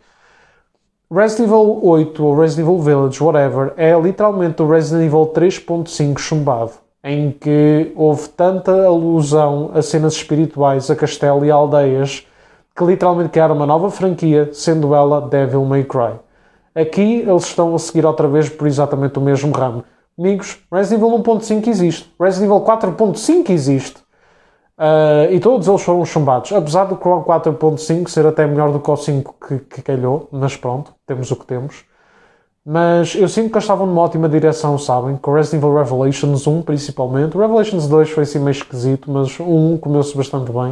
Resident 1.13 1.49
Evil 1.49 1.81
8 1.83 2.25
ou 2.25 2.35
Resident 2.35 2.67
Evil 2.67 2.81
Village, 2.81 3.23
whatever, 3.23 3.75
é 3.77 3.95
literalmente 4.01 4.63
o 4.63 4.69
Resident 4.69 5.05
Evil 5.05 5.27
3.5 5.27 6.19
chumbado, 6.19 6.73
em 7.05 7.31
que 7.31 7.93
houve 7.95 8.29
tanta 8.31 8.87
alusão 8.87 9.71
a 9.75 9.83
cenas 9.83 10.15
espirituais, 10.15 10.91
a 10.91 10.97
castelo 10.97 11.45
e 11.45 11.51
aldeias, 11.51 12.27
que 12.75 12.85
literalmente 12.85 13.29
criaram 13.29 13.55
uma 13.55 13.67
nova 13.67 13.91
franquia, 13.91 14.49
sendo 14.55 14.95
ela 14.95 15.21
Devil 15.21 15.65
May 15.67 15.85
Cry. 15.85 16.15
Aqui 16.75 17.21
eles 17.21 17.45
estão 17.45 17.75
a 17.75 17.79
seguir 17.79 18.07
outra 18.07 18.27
vez 18.27 18.49
por 18.49 18.67
exatamente 18.67 19.19
o 19.19 19.23
mesmo 19.23 19.53
ramo. 19.53 19.85
Amigos, 20.19 20.59
Resident 20.73 21.03
Evil 21.05 21.19
1.5 21.23 21.69
existe, 21.69 22.15
Resident 22.19 22.51
Evil 22.51 22.65
4.5 22.65 23.51
existe. 23.51 24.04
Uh, 24.77 25.33
e 25.33 25.39
todos 25.39 25.69
eles 25.69 25.83
foram 25.83 26.05
chumbados. 26.05 26.53
Apesar 26.53 26.85
do 26.85 26.97
4.5 26.97 28.09
ser 28.09 28.27
até 28.27 28.47
melhor 28.47 28.73
do 28.73 28.81
que 28.81 28.91
o 28.91 28.97
5 28.97 29.35
que, 29.47 29.59
que 29.61 29.83
calhou, 29.83 30.29
mas 30.33 30.57
pronto, 30.57 30.93
temos 31.07 31.31
o 31.31 31.37
que 31.37 31.47
temos. 31.47 31.85
Mas 32.67 33.15
eu 33.15 33.29
sinto 33.29 33.51
que 33.51 33.57
eles 33.57 33.65
estavam 33.65 33.87
numa 33.87 34.01
ótima 34.01 34.29
direção, 34.29 34.79
sabem? 34.79 35.17
Com 35.17 35.35
Resident 35.35 35.63
Evil 35.63 35.77
Revelations 35.77 36.47
1, 36.47 36.63
principalmente. 36.63 37.37
O 37.37 37.41
Revelations 37.41 37.87
2 37.87 38.11
foi 38.11 38.23
assim 38.23 38.39
meio 38.39 38.53
esquisito, 38.53 39.11
mas 39.11 39.39
o 39.39 39.45
1 39.45 39.79
comeu-se 39.79 40.17
bastante 40.17 40.51
bem. 40.51 40.71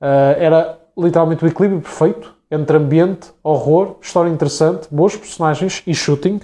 Uh, 0.00 0.34
era 0.38 0.78
literalmente 0.96 1.44
o 1.44 1.48
equilíbrio 1.48 1.80
perfeito 1.80 2.34
entre 2.50 2.76
ambiente, 2.76 3.30
horror, 3.42 3.96
história 4.02 4.28
interessante, 4.28 4.86
bons 4.90 5.16
personagens 5.16 5.82
e 5.86 5.94
shooting. 5.94 6.40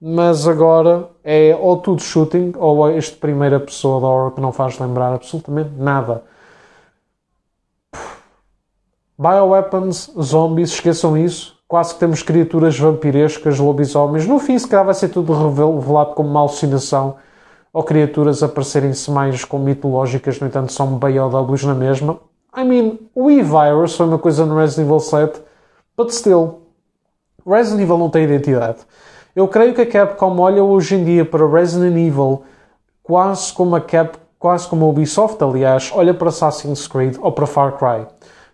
Mas 0.00 0.46
agora 0.46 1.08
é 1.24 1.56
ou 1.58 1.78
tudo 1.78 2.02
shooting 2.02 2.52
ou 2.56 2.88
é 2.88 2.96
este 2.96 3.16
primeira 3.16 3.58
pessoa 3.58 3.98
de 3.98 4.04
horror 4.04 4.30
que 4.32 4.40
não 4.40 4.52
faz 4.52 4.78
lembrar 4.78 5.14
absolutamente 5.14 5.70
nada. 5.76 6.22
Bioweapons, 9.18 10.12
zombies, 10.20 10.72
esqueçam 10.72 11.16
isso. 11.16 11.56
Quase 11.66 11.94
que 11.94 12.00
temos 12.00 12.22
criaturas 12.22 12.78
vampirescas, 12.78 13.58
lobisomens. 13.58 14.26
No 14.26 14.38
fim, 14.38 14.58
se 14.58 14.68
calhar 14.68 14.84
vai 14.84 14.94
ser 14.94 15.08
tudo 15.08 15.32
revelado 15.32 16.14
como 16.14 16.28
uma 16.28 16.40
alucinação 16.40 17.16
ou 17.72 17.82
criaturas 17.82 18.42
aparecerem-se 18.42 19.10
mais 19.10 19.44
como 19.44 19.64
mitológicas, 19.64 20.38
no 20.38 20.46
entanto, 20.46 20.72
são 20.72 20.98
BOWs 20.98 21.64
na 21.64 21.74
mesma. 21.74 22.18
I 22.56 22.64
mean, 22.64 22.98
o 23.14 23.30
E-Virus 23.30 23.96
foi 23.96 24.06
uma 24.06 24.18
coisa 24.18 24.46
no 24.46 24.56
Resident 24.56 24.86
Evil 24.86 25.00
7, 25.00 25.40
but 25.96 26.10
still, 26.10 26.62
Resident 27.46 27.82
Evil 27.82 27.98
não 27.98 28.08
tem 28.08 28.24
identidade. 28.24 28.78
Eu 29.36 29.46
creio 29.46 29.74
que 29.74 29.82
a 29.82 29.86
Capcom 29.86 30.34
olha 30.38 30.64
hoje 30.64 30.94
em 30.94 31.04
dia 31.04 31.22
para 31.22 31.46
Resident 31.46 31.94
Evil 31.94 32.44
quase 33.02 33.52
como 33.52 33.76
a 33.76 33.80
Cap, 33.82 34.16
quase 34.38 34.66
como 34.66 34.86
a 34.86 34.88
Ubisoft, 34.88 35.44
aliás, 35.44 35.92
olha 35.94 36.14
para 36.14 36.30
Assassin's 36.30 36.88
Creed 36.88 37.18
ou 37.20 37.30
para 37.30 37.46
Far 37.46 37.76
Cry. 37.76 38.06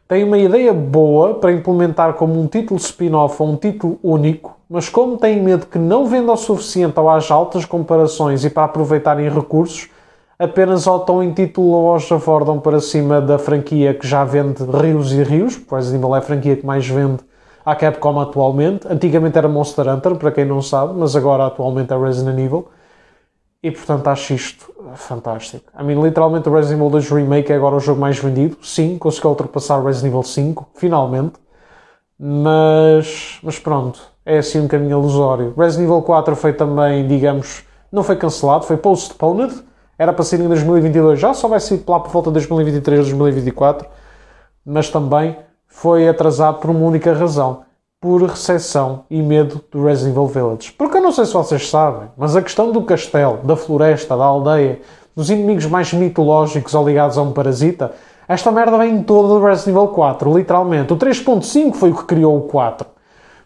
Tem 0.09 0.25
uma 0.25 0.38
ideia 0.38 0.73
boa 0.73 1.35
para 1.35 1.53
implementar 1.53 2.14
como 2.14 2.37
um 2.37 2.49
título 2.49 2.81
spin-off 2.81 3.40
ou 3.40 3.51
um 3.51 3.57
título 3.57 3.97
único, 4.03 4.57
mas 4.68 4.88
como 4.88 5.16
tem 5.16 5.40
medo 5.40 5.66
que 5.66 5.79
não 5.79 6.05
venda 6.07 6.33
o 6.33 6.37
suficiente 6.37 6.99
ou 6.99 7.09
haja 7.09 7.33
altas 7.33 7.64
comparações 7.64 8.45
e 8.45 8.51
para 8.51 8.64
aproveitarem 8.64 9.31
recursos, 9.31 9.88
apenas 10.37 10.88
ou 10.88 11.23
em 11.23 11.33
título 11.33 11.68
ou 11.68 11.97
já 12.01 12.16
afordam 12.16 12.59
para 12.59 12.81
cima 12.81 13.21
da 13.21 13.38
franquia 13.38 13.95
que 13.95 14.05
já 14.05 14.25
vende 14.25 14.64
rios 14.64 15.12
e 15.12 15.23
rios, 15.23 15.57
porque 15.57 15.77
Resident 15.77 16.03
Evil 16.03 16.16
é 16.16 16.18
a 16.18 16.23
franquia 16.23 16.57
que 16.57 16.66
mais 16.66 16.88
vende 16.88 17.23
à 17.64 17.75
Capcom 17.75 18.20
atualmente. 18.20 18.87
Antigamente 18.88 19.38
era 19.38 19.48
Monster 19.48 19.88
Hunter, 19.88 20.16
para 20.16 20.31
quem 20.31 20.44
não 20.44 20.61
sabe, 20.62 20.94
mas 20.96 21.14
agora 21.16 21.46
atualmente 21.46 21.92
é 21.92 21.98
Resident 21.98 22.38
Evil. 22.38 22.68
E 23.62 23.70
portanto 23.70 24.09
acho 24.09 24.35
isto 24.35 24.72
fantástico. 24.94 25.70
I 25.79 25.85
mean, 25.85 26.03
literalmente 26.03 26.48
o 26.48 26.55
Resident 26.55 26.79
Evil 26.79 26.90
2 26.90 27.11
Remake 27.11 27.53
é 27.53 27.57
agora 27.57 27.77
o 27.77 27.81
jogo 27.81 28.01
mais 28.01 28.18
vendido. 28.18 28.57
Sim, 28.62 28.98
conseguiu 28.98 29.31
ultrapassar 29.31 29.79
o 29.79 29.85
Resident 29.85 30.12
Evil 30.12 30.22
5, 30.22 30.68
finalmente. 30.75 31.35
Mas, 32.18 33.38
mas 33.42 33.59
pronto, 33.59 34.01
é 34.25 34.38
assim 34.38 34.61
um 34.61 34.68
caminho 34.68 34.98
ilusório. 34.98 35.55
Resident 35.57 35.88
Evil 35.88 36.03
4 36.03 36.37
foi 36.37 36.53
também, 36.53 37.07
digamos, 37.07 37.64
não 37.90 38.03
foi 38.03 38.16
cancelado, 38.16 38.64
foi 38.64 38.77
postponed 38.77 39.62
era 40.03 40.12
para 40.12 40.25
ser 40.25 40.40
em 40.40 40.48
2022, 40.48 41.20
já 41.20 41.33
só 41.33 41.46
vai 41.46 41.61
ser 41.61 41.83
lá 41.87 42.01
por 42.01 42.11
volta 42.11 42.31
de 42.31 42.35
2023, 42.35 43.01
2024, 43.01 43.87
mas 44.64 44.90
também 44.90 45.37
foi 45.72 46.06
atrasado 46.06 46.58
por 46.58 46.70
uma 46.70 46.87
única 46.87 47.12
razão, 47.14 47.62
por 48.00 48.22
recessão 48.22 49.04
e 49.11 49.22
medo 49.22 49.61
do 49.70 49.85
Resident 49.85 50.12
Evil 50.12 50.26
Village. 50.26 50.72
Porque 50.72 50.98
eu 50.98 51.02
não 51.02 51.11
sei 51.11 51.24
se 51.24 51.32
vocês 51.32 51.68
sabem, 51.68 52.08
mas 52.16 52.37
a 52.37 52.42
questão 52.42 52.70
do 52.70 52.82
castelo, 52.82 53.38
da 53.38 53.56
floresta, 53.56 54.16
da 54.16 54.24
aldeia, 54.24 54.80
dos 55.16 55.30
inimigos 55.30 55.66
mais 55.66 55.92
mitológicos 55.92 56.74
ou 56.74 56.87
ligados 56.87 57.16
a 57.16 57.22
um 57.22 57.32
parasita, 57.32 57.90
esta 58.28 58.52
merda 58.52 58.76
vem 58.78 59.02
toda 59.02 59.28
do 59.28 59.44
Resident 59.44 59.76
Evil 59.76 59.88
4, 59.88 60.37
literalmente. 60.37 60.92
O 60.92 60.96
3.5 60.96 61.74
foi 61.74 61.90
o 61.90 61.96
que 61.96 62.04
criou 62.04 62.37
o 62.37 62.42
4. 62.42 62.87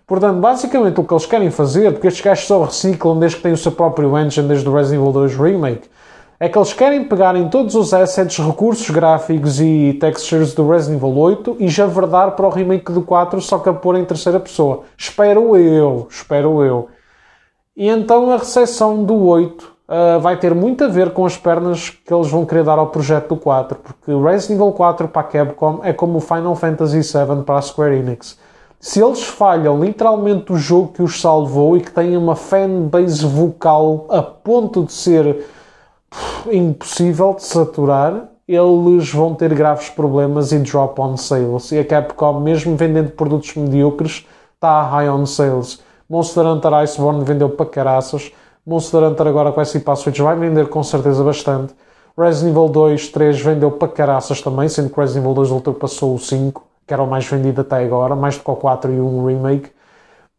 Portanto, 0.06 0.38
basicamente 0.38 1.00
o 1.00 1.04
que 1.04 1.14
eles 1.14 1.26
querem 1.26 1.50
fazer, 1.50 1.92
porque 1.92 2.08
estes 2.08 2.24
gajos 2.24 2.46
só 2.46 2.64
reciclam 2.64 3.18
desde 3.18 3.38
que 3.38 3.44
têm 3.44 3.52
o 3.52 3.56
seu 3.56 3.72
próprio 3.72 4.18
engine, 4.18 4.48
desde 4.48 4.68
o 4.68 4.74
Resident 4.74 5.00
Evil 5.00 5.12
2 5.12 5.36
Remake, 5.36 5.88
é 6.38 6.48
que 6.48 6.58
eles 6.58 6.72
querem 6.72 7.04
pegar 7.04 7.34
em 7.34 7.48
todos 7.48 7.74
os 7.74 7.94
assets, 7.94 8.38
recursos 8.38 8.90
gráficos 8.90 9.60
e 9.60 9.96
textures 9.98 10.54
do 10.54 10.68
Resident 10.68 11.02
Evil 11.02 11.16
8 11.16 11.56
e 11.60 11.68
javardar 11.68 12.32
para 12.32 12.46
o 12.46 12.50
remake 12.50 12.92
do 12.92 13.02
4, 13.02 13.40
só 13.40 13.58
que 13.58 13.68
a 13.68 13.72
pôr 13.72 13.96
em 13.96 14.04
terceira 14.04 14.38
pessoa. 14.38 14.82
Espero 14.98 15.56
eu, 15.56 16.06
espero 16.10 16.62
eu. 16.62 16.88
E 17.74 17.88
então 17.88 18.30
a 18.30 18.36
recepção 18.36 19.02
do 19.02 19.14
8 19.26 19.62
uh, 19.62 19.66
ah, 19.88 20.18
vai 20.18 20.38
ter 20.38 20.54
muito 20.54 20.84
a 20.84 20.88
ver 20.88 21.10
com 21.10 21.24
as 21.24 21.36
pernas 21.38 21.90
que 21.90 22.12
eles 22.12 22.28
vão 22.28 22.44
querer 22.44 22.64
dar 22.64 22.78
ao 22.78 22.88
projeto 22.88 23.28
do 23.28 23.36
4, 23.36 23.78
porque 23.78 24.12
Resident 24.12 24.60
Evil 24.60 24.72
4 24.72 25.08
para 25.08 25.22
a 25.22 25.24
Capcom 25.24 25.80
é 25.82 25.92
como 25.92 26.18
o 26.18 26.20
Final 26.20 26.54
Fantasy 26.54 27.00
VII 27.00 27.44
para 27.44 27.58
a 27.58 27.62
Square 27.62 27.96
Enix. 27.96 28.38
Se 28.78 29.02
eles 29.02 29.24
falham 29.24 29.82
literalmente 29.82 30.52
o 30.52 30.58
jogo 30.58 30.92
que 30.92 31.02
os 31.02 31.18
salvou 31.18 31.78
e 31.78 31.80
que 31.80 31.90
tem 31.90 32.14
uma 32.14 32.36
fanbase 32.36 33.24
vocal 33.24 34.06
a 34.10 34.20
ponto 34.20 34.84
de 34.84 34.92
ser 34.92 35.44
impossível 36.52 37.34
de 37.34 37.44
saturar, 37.44 38.28
eles 38.48 39.12
vão 39.12 39.34
ter 39.34 39.52
graves 39.54 39.90
problemas 39.90 40.52
e 40.52 40.58
drop 40.58 41.00
on 41.00 41.16
sales. 41.16 41.72
E 41.72 41.78
a 41.78 41.84
Capcom, 41.84 42.40
mesmo 42.40 42.76
vendendo 42.76 43.10
produtos 43.10 43.54
medíocres, 43.54 44.26
está 44.54 44.82
high 44.82 45.10
on 45.10 45.26
sales. 45.26 45.80
Monster 46.08 46.46
Hunter 46.46 46.72
Iceborne 46.74 47.24
vendeu 47.24 47.50
para 47.50 47.66
caraças. 47.66 48.32
Monster 48.64 49.02
Hunter 49.02 49.26
agora 49.26 49.52
com 49.52 49.60
esse 49.60 49.80
para 49.80 49.96
Switch 49.96 50.18
vai 50.20 50.36
vender 50.36 50.68
com 50.68 50.82
certeza 50.82 51.22
bastante. 51.24 51.74
Resident 52.16 52.52
Evil 52.52 52.68
2, 52.68 53.08
3 53.08 53.40
vendeu 53.40 53.70
para 53.72 53.88
caraças 53.88 54.40
também, 54.40 54.68
sendo 54.68 54.90
que 54.90 54.98
Resident 54.98 55.24
Evil 55.24 55.34
2 55.34 55.50
ultrapassou 55.50 56.14
o 56.14 56.18
5, 56.18 56.64
que 56.86 56.94
era 56.94 57.02
o 57.02 57.06
mais 57.06 57.26
vendido 57.26 57.60
até 57.60 57.84
agora, 57.84 58.16
mais 58.16 58.38
do 58.38 58.44
que 58.44 58.50
o 58.50 58.56
4 58.56 58.92
e 58.92 59.00
um 59.00 59.26
remake. 59.26 59.70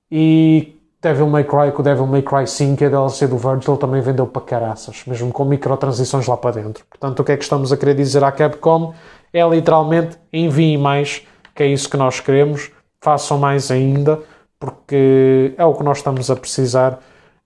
E 0.09 0.76
Devil 1.07 1.27
May 1.27 1.45
Cry, 1.45 1.71
com 1.71 1.81
o 1.81 1.83
Devil 1.83 2.05
May 2.05 2.21
Cry 2.21 2.45
5 2.45 2.83
a 2.83 2.89
DLC 2.89 3.27
do 3.27 3.37
Virgil 3.37 3.77
também 3.77 4.01
vendeu 4.01 4.27
para 4.27 4.41
caraças, 4.41 5.03
mesmo 5.07 5.31
com 5.31 5.45
microtransições 5.45 6.27
lá 6.27 6.35
para 6.35 6.61
dentro. 6.61 6.83
Portanto, 6.89 7.21
o 7.21 7.23
que 7.23 7.31
é 7.31 7.37
que 7.37 7.43
estamos 7.43 7.71
a 7.71 7.77
querer 7.77 7.95
dizer 7.95 8.25
à 8.25 8.31
Capcom 8.31 8.93
é 9.31 9.41
literalmente 9.47 10.17
enviem 10.33 10.77
mais, 10.77 11.25
que 11.55 11.63
é 11.63 11.67
isso 11.67 11.89
que 11.89 11.95
nós 11.95 12.19
queremos, 12.19 12.71
façam 12.99 13.37
mais 13.37 13.71
ainda, 13.71 14.19
porque 14.59 15.53
é 15.57 15.63
o 15.63 15.73
que 15.75 15.83
nós 15.83 15.99
estamos 15.99 16.29
a 16.29 16.35
precisar, 16.35 16.99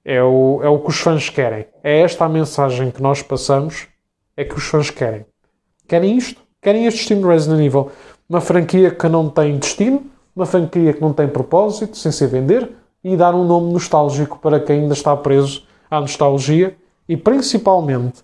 é 0.03 0.23
o, 0.23 0.59
é 0.63 0.67
o 0.67 0.79
que 0.79 0.89
os 0.89 0.99
fãs 0.99 1.29
querem. 1.29 1.67
É 1.83 2.01
esta 2.01 2.25
a 2.25 2.29
mensagem 2.29 2.89
que 2.89 3.01
nós 3.01 3.21
passamos, 3.21 3.87
é 4.35 4.43
que 4.43 4.55
os 4.55 4.63
fãs 4.63 4.89
querem. 4.89 5.23
Querem 5.87 6.17
isto? 6.17 6.41
Querem 6.59 6.87
este 6.87 7.01
destino 7.01 7.27
Resident 7.27 7.63
Evil. 7.63 7.91
Uma 8.27 8.41
franquia 8.41 8.89
que 8.89 9.07
não 9.07 9.29
tem 9.29 9.59
destino, 9.59 10.03
uma 10.35 10.47
franquia 10.47 10.93
que 10.93 11.01
não 11.01 11.13
tem 11.13 11.27
propósito, 11.27 11.95
sem 11.95 12.11
se 12.11 12.25
vender, 12.25 12.80
e 13.03 13.17
dar 13.17 13.33
um 13.33 13.45
nome 13.45 13.73
nostálgico 13.73 14.39
para 14.39 14.59
quem 14.59 14.81
ainda 14.81 14.93
está 14.93 15.15
preso 15.15 15.63
à 15.89 15.99
nostalgia 15.99 16.75
e 17.07 17.17
principalmente 17.17 18.23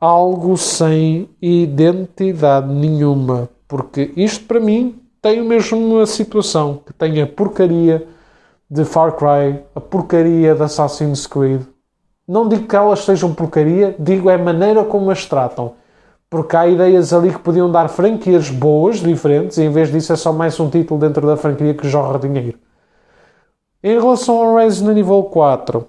algo 0.00 0.56
sem 0.56 1.28
identidade 1.40 2.72
nenhuma, 2.72 3.48
porque 3.68 4.12
isto 4.16 4.46
para 4.46 4.60
mim 4.60 4.98
tem 5.20 5.42
mesmo 5.42 5.78
uma 5.78 6.06
situação 6.06 6.80
que 6.86 6.92
tem 6.92 7.20
a 7.20 7.26
porcaria 7.26 8.06
de 8.70 8.84
Far 8.84 9.12
Cry, 9.16 9.60
a 9.74 9.80
porcaria 9.80 10.54
de 10.54 10.62
Assassin's 10.62 11.26
Creed, 11.26 11.62
Não 12.26 12.48
digo 12.48 12.68
que 12.68 12.76
elas 12.76 13.00
sejam 13.00 13.34
porcaria, 13.34 13.96
digo 13.98 14.30
é 14.30 14.36
a 14.36 14.38
maneira 14.38 14.84
como 14.84 15.10
as 15.10 15.26
tratam. 15.26 15.74
Porque 16.30 16.54
há 16.54 16.68
ideias 16.68 17.12
ali 17.12 17.32
que 17.32 17.40
podiam 17.40 17.68
dar 17.68 17.88
franquias 17.88 18.48
boas, 18.48 19.00
diferentes, 19.00 19.58
e 19.58 19.64
em 19.64 19.70
vez 19.70 19.90
disso 19.90 20.12
é 20.12 20.16
só 20.16 20.32
mais 20.32 20.58
um 20.60 20.70
título 20.70 21.00
dentro 21.00 21.26
da 21.26 21.36
franquia 21.36 21.74
que 21.74 21.88
jorra 21.88 22.20
dinheiro. 22.20 22.56
Em 23.82 23.98
relação 23.98 24.36
ao 24.36 24.56
Resident 24.56 24.98
Evil 24.98 25.22
4, 25.22 25.86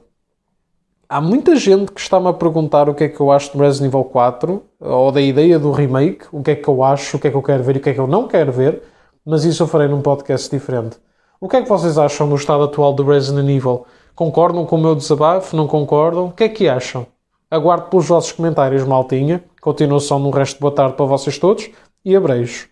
há 1.09 1.19
muita 1.19 1.57
gente 1.57 1.91
que 1.91 1.99
está-me 1.99 2.29
a 2.29 2.33
perguntar 2.33 2.87
o 2.87 2.95
que 2.95 3.03
é 3.03 3.09
que 3.09 3.19
eu 3.19 3.29
acho 3.29 3.51
do 3.51 3.61
Resident 3.61 3.91
Evil 3.91 4.05
4, 4.05 4.63
ou 4.79 5.11
da 5.11 5.19
ideia 5.19 5.59
do 5.59 5.73
remake, 5.73 6.25
o 6.31 6.41
que 6.41 6.51
é 6.51 6.55
que 6.55 6.69
eu 6.69 6.81
acho, 6.85 7.17
o 7.17 7.19
que 7.19 7.27
é 7.27 7.31
que 7.31 7.35
eu 7.35 7.43
quero 7.43 7.61
ver 7.63 7.75
e 7.75 7.79
o 7.79 7.81
que 7.81 7.89
é 7.89 7.93
que 7.93 7.99
eu 7.99 8.07
não 8.07 8.29
quero 8.29 8.49
ver, 8.49 8.81
mas 9.25 9.43
isso 9.43 9.61
eu 9.61 9.67
farei 9.67 9.89
num 9.89 10.01
podcast 10.01 10.49
diferente. 10.49 10.95
O 11.37 11.49
que 11.49 11.57
é 11.57 11.61
que 11.61 11.67
vocês 11.67 11.97
acham 11.97 12.29
do 12.29 12.35
estado 12.35 12.63
atual 12.63 12.93
do 12.93 13.03
Resident 13.03 13.49
Evil? 13.49 13.85
Concordam 14.15 14.65
com 14.65 14.77
o 14.77 14.81
meu 14.81 14.95
desabafo? 14.95 15.53
Não 15.53 15.67
concordam? 15.67 16.27
O 16.27 16.31
que 16.31 16.45
é 16.45 16.49
que 16.49 16.69
acham? 16.69 17.05
Aguardo 17.49 17.89
pelos 17.89 18.07
vossos 18.07 18.31
comentários, 18.31 18.85
maltinha. 18.85 19.43
Continuação 19.59 20.17
no 20.17 20.29
resto 20.29 20.53
de 20.53 20.61
boa 20.61 20.73
tarde 20.73 20.95
para 20.95 21.05
vocês 21.05 21.37
todos 21.37 21.69
e 22.05 22.15
abreijo. 22.15 22.70